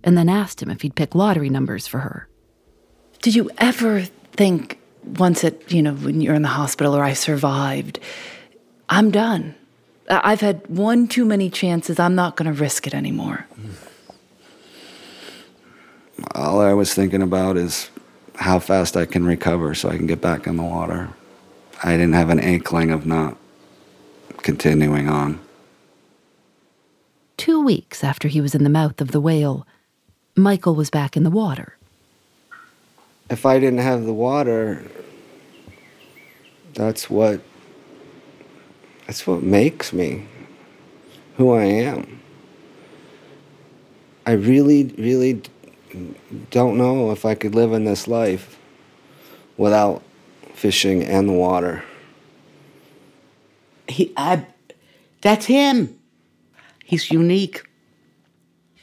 and 0.05 0.17
then 0.17 0.29
asked 0.29 0.63
him 0.63 0.71
if 0.71 0.83
he'd 0.83 0.95
pick 0.95 1.15
lottery 1.15 1.51
numbers 1.51 1.87
for 1.87 1.99
her. 1.99 2.29
Did 3.21 3.35
you 3.35 3.51
ever 3.59 4.03
think 4.33 4.79
once 5.05 5.43
at, 5.45 5.73
you 5.73 5.83
know, 5.83 5.95
when 5.95 6.21
you're 6.21 6.35
in 6.35 6.43
the 6.43 6.49
hospital 6.49 6.95
or 6.95 7.03
I 7.03 7.15
survived, 7.15 7.99
I'm 8.89 9.11
done? 9.11 9.55
I've 10.09 10.41
had 10.41 10.67
one 10.69 11.07
too 11.07 11.25
many 11.25 11.51
chances. 11.51 11.99
I'm 11.99 12.15
not 12.15 12.37
going 12.37 12.53
to 12.53 12.59
risk 12.59 12.87
it 12.87 12.95
anymore. 12.95 13.47
All 16.35 16.61
I 16.61 16.73
was 16.73 16.95
thinking 16.95 17.23
about 17.23 17.57
is 17.57 17.91
how 18.37 18.59
fast 18.59 18.97
I 18.97 19.05
can 19.07 19.25
recover 19.25 19.75
so 19.75 19.89
I 19.89 19.97
can 19.97 20.07
get 20.07 20.21
back 20.21 20.47
in 20.47 20.57
the 20.57 20.63
water. 20.63 21.11
I 21.83 21.93
didn't 21.93 22.15
have 22.15 22.31
an 22.31 22.41
inkling 22.41 22.91
of 22.91 23.07
not 23.07 23.37
continuing 24.43 25.09
on. 25.09 25.41
Two 27.37 27.63
weeks 27.63 28.03
after 28.03 28.29
he 28.29 28.41
was 28.41 28.55
in 28.55 28.65
the 28.65 28.71
mouth 28.71 29.01
of 29.01 29.13
the 29.13 29.21
whale, 29.21 29.67
Michael 30.37 30.75
was 30.75 30.91
back 30.91 31.17
in 31.17 31.23
the 31.23 31.31
water. 31.31 31.77
If 33.31 33.45
I 33.45 33.59
didn't 33.59 33.81
have 33.81 34.05
the 34.05 34.13
water, 34.13 34.85
that's 36.75 37.11
what 37.11 37.41
that's 39.09 39.27
what 39.27 39.43
makes 39.43 39.95
me 39.95 40.27
who 41.39 41.55
I 41.55 41.65
am. 41.65 42.21
I 44.27 44.33
really, 44.33 44.95
really 44.99 45.41
don't 46.51 46.77
know 46.77 47.11
if 47.11 47.25
I 47.25 47.35
could 47.35 47.55
live 47.55 47.73
in 47.73 47.85
this 47.85 48.07
life 48.07 48.59
without 49.57 50.03
fishing 50.53 51.03
and 51.03 51.27
the 51.27 51.33
water. 51.33 51.83
He, 53.89 54.13
I, 54.15 54.45
that's 55.23 55.47
him. 55.47 55.99
He's 56.85 57.11
unique. 57.11 57.63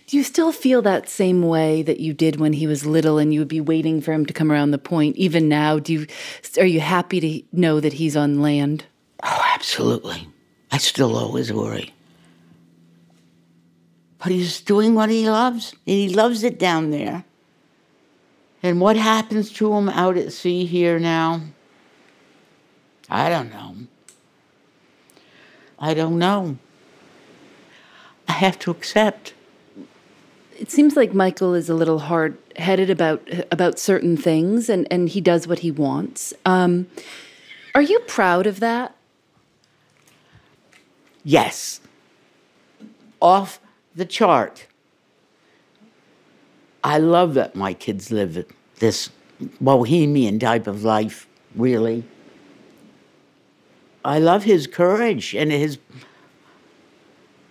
Do 0.07 0.17
you 0.17 0.23
still 0.23 0.51
feel 0.51 0.81
that 0.81 1.07
same 1.07 1.43
way 1.43 1.83
that 1.83 1.99
you 1.99 2.15
did 2.15 2.39
when 2.39 2.53
he 2.53 2.65
was 2.65 2.83
little 2.83 3.19
and 3.19 3.31
you 3.31 3.41
would 3.41 3.47
be 3.47 3.61
waiting 3.61 4.01
for 4.01 4.11
him 4.11 4.25
to 4.25 4.33
come 4.33 4.51
around 4.51 4.71
the 4.71 4.79
point? 4.79 5.17
Even 5.17 5.47
now, 5.47 5.77
do 5.77 5.93
you 5.93 6.07
are 6.57 6.65
you 6.65 6.79
happy 6.79 7.19
to 7.19 7.43
know 7.55 7.79
that 7.79 7.93
he's 7.93 8.17
on 8.17 8.41
land? 8.41 8.85
Absolutely. 9.65 10.27
I 10.71 10.77
still 10.77 11.17
always 11.17 11.51
worry. 11.51 11.91
But 14.19 14.31
he's 14.31 14.61
doing 14.61 14.93
what 14.93 15.09
he 15.09 15.27
loves, 15.27 15.71
and 15.71 15.95
he 15.95 16.07
loves 16.07 16.43
it 16.43 16.59
down 16.59 16.91
there. 16.91 17.25
And 18.61 18.79
what 18.79 18.95
happens 18.95 19.51
to 19.53 19.73
him 19.73 19.89
out 19.89 20.17
at 20.17 20.33
sea 20.33 20.67
here 20.67 20.99
now? 20.99 21.41
I 23.09 23.27
don't 23.27 23.49
know. 23.51 23.75
I 25.79 25.95
don't 25.95 26.19
know. 26.19 26.59
I 28.27 28.33
have 28.33 28.59
to 28.59 28.71
accept. 28.71 29.33
It 30.59 30.69
seems 30.69 30.95
like 30.95 31.15
Michael 31.15 31.55
is 31.55 31.69
a 31.69 31.75
little 31.75 31.99
hard 31.99 32.37
headed 32.55 32.91
about 32.91 33.27
about 33.51 33.79
certain 33.79 34.15
things 34.15 34.69
and, 34.69 34.87
and 34.91 35.09
he 35.09 35.21
does 35.21 35.47
what 35.47 35.59
he 35.59 35.71
wants. 35.71 36.35
Um, 36.45 36.85
are 37.73 37.81
you 37.81 37.99
proud 38.01 38.45
of 38.45 38.59
that? 38.59 38.94
Yes. 41.25 41.81
Off 43.19 43.59
the 43.95 44.05
chart. 44.05 44.67
I 46.83 46.99
love 46.99 47.33
that 47.33 47.55
my 47.55 47.73
kids 47.73 48.11
live 48.11 48.45
this 48.77 49.09
bohemian 49.59 50.39
type 50.39 50.67
of 50.67 50.83
life, 50.83 51.27
really. 51.55 52.03
I 54.05 54.19
love 54.19 54.43
his 54.43 54.67
courage 54.67 55.33
and 55.33 55.51
his. 55.51 55.79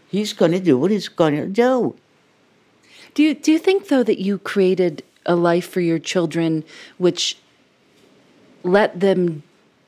He's 0.09 0.33
going 0.33 0.53
to 0.53 0.61
do 0.61 0.79
what 0.79 0.93
he's 0.93 1.09
going 1.09 1.35
to 1.35 1.49
do. 1.49 1.97
Do 3.15 3.25
you 3.25 3.35
do 3.35 3.51
you 3.51 3.59
think 3.59 3.89
though 3.89 4.05
that 4.05 4.21
you 4.21 4.39
created 4.39 5.03
a 5.27 5.35
life 5.35 5.69
for 5.69 5.81
your 5.81 5.99
children 5.99 6.63
which 6.99 7.39
let 8.63 9.01
them 9.01 9.43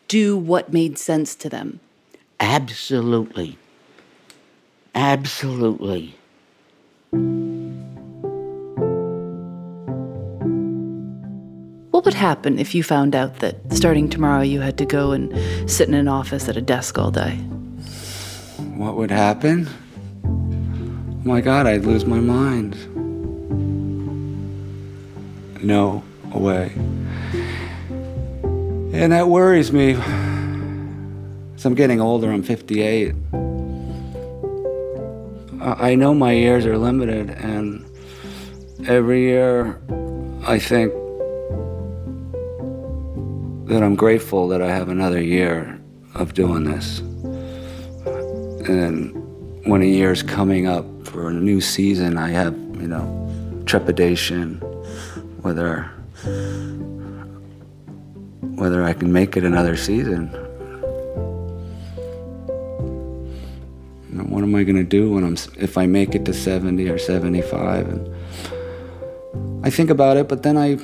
do 0.08 0.36
what 0.36 0.72
made 0.72 0.98
sense 0.98 1.36
to 1.36 1.48
them? 1.48 1.78
Absolutely. 2.40 3.58
Absolutely. 4.96 6.14
What 11.90 12.06
would 12.06 12.14
happen 12.14 12.58
if 12.58 12.74
you 12.74 12.82
found 12.82 13.14
out 13.14 13.40
that 13.40 13.56
starting 13.74 14.08
tomorrow 14.08 14.40
you 14.40 14.62
had 14.62 14.78
to 14.78 14.86
go 14.86 15.12
and 15.12 15.30
sit 15.70 15.86
in 15.86 15.92
an 15.94 16.08
office 16.08 16.48
at 16.48 16.56
a 16.56 16.62
desk 16.62 16.98
all 16.98 17.10
day? 17.10 17.36
What 18.76 18.96
would 18.96 19.10
happen? 19.10 19.68
Oh 20.24 21.28
my 21.28 21.42
God, 21.42 21.66
I'd 21.66 21.84
lose 21.84 22.06
my 22.06 22.20
mind. 22.20 22.74
No 25.62 26.02
way. 26.32 26.72
And 28.94 29.12
that 29.12 29.28
worries 29.28 29.72
me. 29.72 29.92
As 31.54 31.66
I'm 31.66 31.74
getting 31.74 32.00
older, 32.00 32.32
I'm 32.32 32.42
58. 32.42 33.14
I 35.66 35.96
know 35.96 36.14
my 36.14 36.30
years 36.30 36.64
are 36.64 36.78
limited, 36.78 37.28
and 37.28 37.84
every 38.86 39.22
year 39.22 39.80
I 40.46 40.60
think 40.60 40.92
that 43.68 43.82
I'm 43.82 43.96
grateful 43.96 44.46
that 44.46 44.62
I 44.62 44.68
have 44.68 44.88
another 44.88 45.20
year 45.20 45.80
of 46.14 46.34
doing 46.34 46.62
this. 46.62 47.00
And 48.68 49.12
when 49.66 49.82
a 49.82 49.86
year's 49.86 50.22
coming 50.22 50.68
up 50.68 50.86
for 51.04 51.30
a 51.30 51.32
new 51.32 51.60
season, 51.60 52.16
I 52.16 52.28
have, 52.30 52.54
you 52.80 52.86
know, 52.86 53.62
trepidation 53.66 54.58
whether 55.42 55.82
whether 58.54 58.84
I 58.84 58.92
can 58.92 59.12
make 59.12 59.36
it 59.36 59.42
another 59.42 59.76
season. 59.76 60.30
What 64.36 64.44
am 64.44 64.54
I 64.54 64.64
going 64.64 64.76
to 64.76 64.84
do 64.84 65.12
when 65.12 65.24
I'm 65.24 65.38
if 65.56 65.78
I 65.78 65.86
make 65.86 66.14
it 66.14 66.26
to 66.26 66.34
70 66.34 66.90
or 66.90 66.98
75 66.98 67.88
and 67.88 69.64
I 69.64 69.70
think 69.70 69.88
about 69.88 70.18
it, 70.18 70.28
but 70.28 70.42
then 70.42 70.58
I 70.58 70.76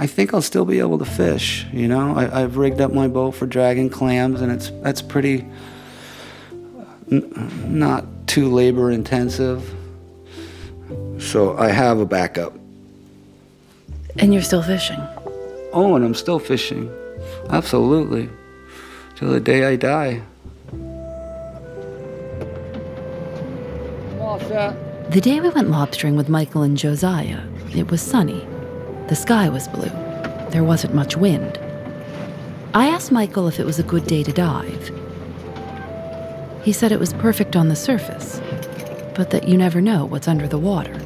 I 0.00 0.08
think 0.08 0.34
I'll 0.34 0.42
still 0.42 0.64
be 0.64 0.80
able 0.80 0.98
to 0.98 1.04
fish, 1.04 1.64
you 1.72 1.86
know? 1.86 2.16
I, 2.16 2.40
have 2.40 2.56
rigged 2.56 2.80
up 2.80 2.92
my 2.92 3.06
boat 3.06 3.36
for 3.36 3.46
dragging 3.46 3.88
clams 3.88 4.40
and 4.40 4.50
it's 4.50 4.70
that's 4.82 5.00
pretty 5.00 5.46
n- 7.08 7.32
not 7.68 8.04
too 8.26 8.50
labor 8.50 8.90
intensive. 8.90 9.62
So 11.20 11.56
I 11.56 11.68
have 11.68 12.00
a 12.00 12.06
backup. 12.06 12.52
And 14.18 14.34
you're 14.34 14.42
still 14.42 14.64
fishing? 14.64 14.98
Oh, 15.72 15.94
and 15.94 16.04
I'm 16.04 16.14
still 16.16 16.40
fishing. 16.40 16.90
Absolutely. 17.48 18.28
Till 19.14 19.30
the 19.30 19.38
day 19.38 19.66
I 19.66 19.76
die. 19.76 20.22
The 24.38 25.20
day 25.20 25.40
we 25.40 25.50
went 25.50 25.68
lobstering 25.68 26.16
with 26.16 26.30
Michael 26.30 26.62
and 26.62 26.74
Josiah, 26.74 27.42
it 27.76 27.90
was 27.90 28.00
sunny. 28.00 28.46
The 29.08 29.14
sky 29.14 29.50
was 29.50 29.68
blue. 29.68 29.90
There 30.48 30.64
wasn't 30.64 30.94
much 30.94 31.18
wind. 31.18 31.58
I 32.72 32.86
asked 32.86 33.12
Michael 33.12 33.46
if 33.46 33.60
it 33.60 33.66
was 33.66 33.78
a 33.78 33.82
good 33.82 34.06
day 34.06 34.22
to 34.22 34.32
dive. 34.32 34.90
He 36.64 36.72
said 36.72 36.92
it 36.92 36.98
was 36.98 37.12
perfect 37.12 37.56
on 37.56 37.68
the 37.68 37.76
surface, 37.76 38.40
but 39.14 39.28
that 39.32 39.48
you 39.48 39.58
never 39.58 39.82
know 39.82 40.06
what's 40.06 40.28
under 40.28 40.48
the 40.48 40.56
water. 40.58 40.98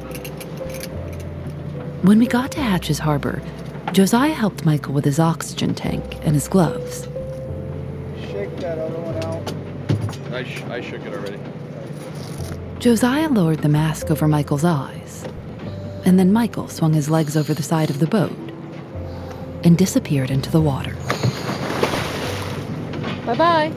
When 2.03 2.19
we 2.19 2.27
got 2.27 2.51
to 2.51 2.61
Hatches 2.61 2.99
Harbor, 2.99 3.41
Josiah 3.91 4.31
helped 4.31 4.63
Michael 4.63 4.93
with 4.93 5.03
his 5.03 5.19
oxygen 5.19 5.75
tank 5.75 6.15
and 6.21 6.33
his 6.33 6.47
gloves. 6.47 7.09
Shake 8.31 8.55
that 8.57 8.77
other 8.77 8.99
one 8.99 9.17
out. 9.25 10.33
I, 10.33 10.45
sh- 10.45 10.63
I 10.69 10.79
shook 10.79 11.05
it 11.05 11.13
already. 11.13 11.39
Josiah 12.87 13.27
lowered 13.27 13.59
the 13.59 13.67
mask 13.67 14.09
over 14.09 14.29
Michael's 14.29 14.63
eyes, 14.63 15.25
and 16.05 16.17
then 16.17 16.31
Michael 16.31 16.69
swung 16.69 16.93
his 16.93 17.09
legs 17.09 17.35
over 17.35 17.53
the 17.53 17.61
side 17.61 17.89
of 17.89 17.99
the 17.99 18.07
boat 18.07 18.31
and 19.65 19.77
disappeared 19.77 20.31
into 20.31 20.49
the 20.49 20.61
water. 20.61 20.95
Bye 23.25 23.35
bye. 23.35 23.73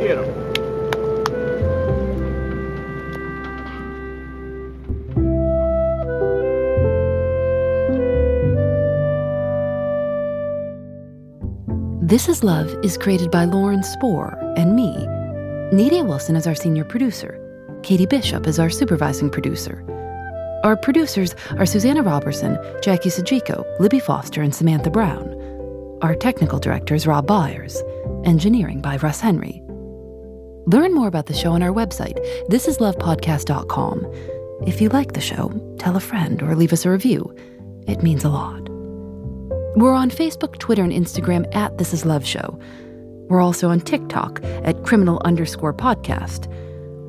Get 0.00 0.18
him. 0.18 0.28
This 12.06 12.28
Is 12.28 12.44
Love 12.44 12.68
is 12.84 12.98
created 12.98 13.30
by 13.30 13.46
Lauren 13.46 13.82
Spohr 13.82 14.38
and 14.58 14.76
me. 14.76 15.17
Nadia 15.70 16.02
Wilson 16.02 16.34
is 16.34 16.46
our 16.46 16.54
senior 16.54 16.82
producer. 16.82 17.38
Katie 17.82 18.06
Bishop 18.06 18.46
is 18.46 18.58
our 18.58 18.70
supervising 18.70 19.28
producer. 19.28 19.84
Our 20.64 20.76
producers 20.76 21.34
are 21.58 21.66
Susanna 21.66 22.02
Robertson, 22.02 22.58
Jackie 22.82 23.10
Sojico, 23.10 23.66
Libby 23.78 24.00
Foster, 24.00 24.40
and 24.40 24.54
Samantha 24.54 24.88
Brown. 24.88 25.34
Our 26.00 26.14
technical 26.14 26.58
director 26.58 26.94
is 26.94 27.06
Rob 27.06 27.26
Byers. 27.26 27.82
Engineering 28.24 28.80
by 28.80 28.96
Russ 28.96 29.20
Henry. 29.20 29.62
Learn 30.66 30.94
more 30.94 31.06
about 31.06 31.26
the 31.26 31.34
show 31.34 31.52
on 31.52 31.62
our 31.62 31.72
website, 31.72 32.18
thisislovepodcast.com. 32.48 34.06
If 34.66 34.80
you 34.80 34.88
like 34.88 35.12
the 35.12 35.20
show, 35.20 35.52
tell 35.78 35.96
a 35.96 36.00
friend 36.00 36.42
or 36.42 36.56
leave 36.56 36.72
us 36.72 36.86
a 36.86 36.90
review. 36.90 37.36
It 37.86 38.02
means 38.02 38.24
a 38.24 38.30
lot. 38.30 38.70
We're 39.76 39.92
on 39.92 40.10
Facebook, 40.10 40.58
Twitter, 40.58 40.82
and 40.82 40.92
Instagram 40.92 41.54
at 41.54 41.76
This 41.76 41.92
Is 41.92 42.06
Love 42.06 42.26
Show. 42.26 42.58
We're 43.28 43.40
also 43.40 43.68
on 43.68 43.80
TikTok 43.80 44.42
at 44.42 44.82
criminal 44.84 45.22
underscore 45.24 45.72
podcast, 45.72 46.52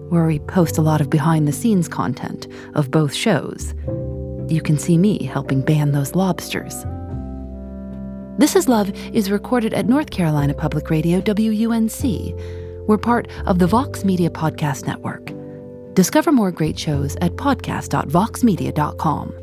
where 0.09 0.25
we 0.25 0.39
post 0.39 0.77
a 0.77 0.81
lot 0.81 1.01
of 1.01 1.09
behind 1.09 1.47
the 1.47 1.51
scenes 1.51 1.87
content 1.87 2.47
of 2.75 2.91
both 2.91 3.13
shows. 3.13 3.73
You 4.47 4.61
can 4.61 4.77
see 4.77 4.97
me 4.97 5.23
helping 5.23 5.61
ban 5.61 5.91
those 5.91 6.15
lobsters. 6.15 6.85
This 8.37 8.55
Is 8.55 8.69
Love 8.69 8.91
is 9.13 9.31
recorded 9.31 9.73
at 9.73 9.87
North 9.87 10.11
Carolina 10.11 10.53
Public 10.53 10.89
Radio 10.89 11.19
WUNC. 11.21 12.33
We're 12.87 12.97
part 12.97 13.27
of 13.45 13.59
the 13.59 13.67
Vox 13.67 14.05
Media 14.05 14.29
Podcast 14.29 14.87
Network. 14.87 15.33
Discover 15.93 16.31
more 16.31 16.51
great 16.51 16.79
shows 16.79 17.17
at 17.21 17.33
podcast.voxmedia.com. 17.33 19.33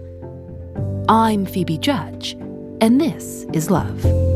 I'm 1.08 1.46
Phoebe 1.46 1.78
Judge 1.78 2.36
and 2.80 3.00
this 3.00 3.46
is 3.52 3.70
Love. 3.70 4.35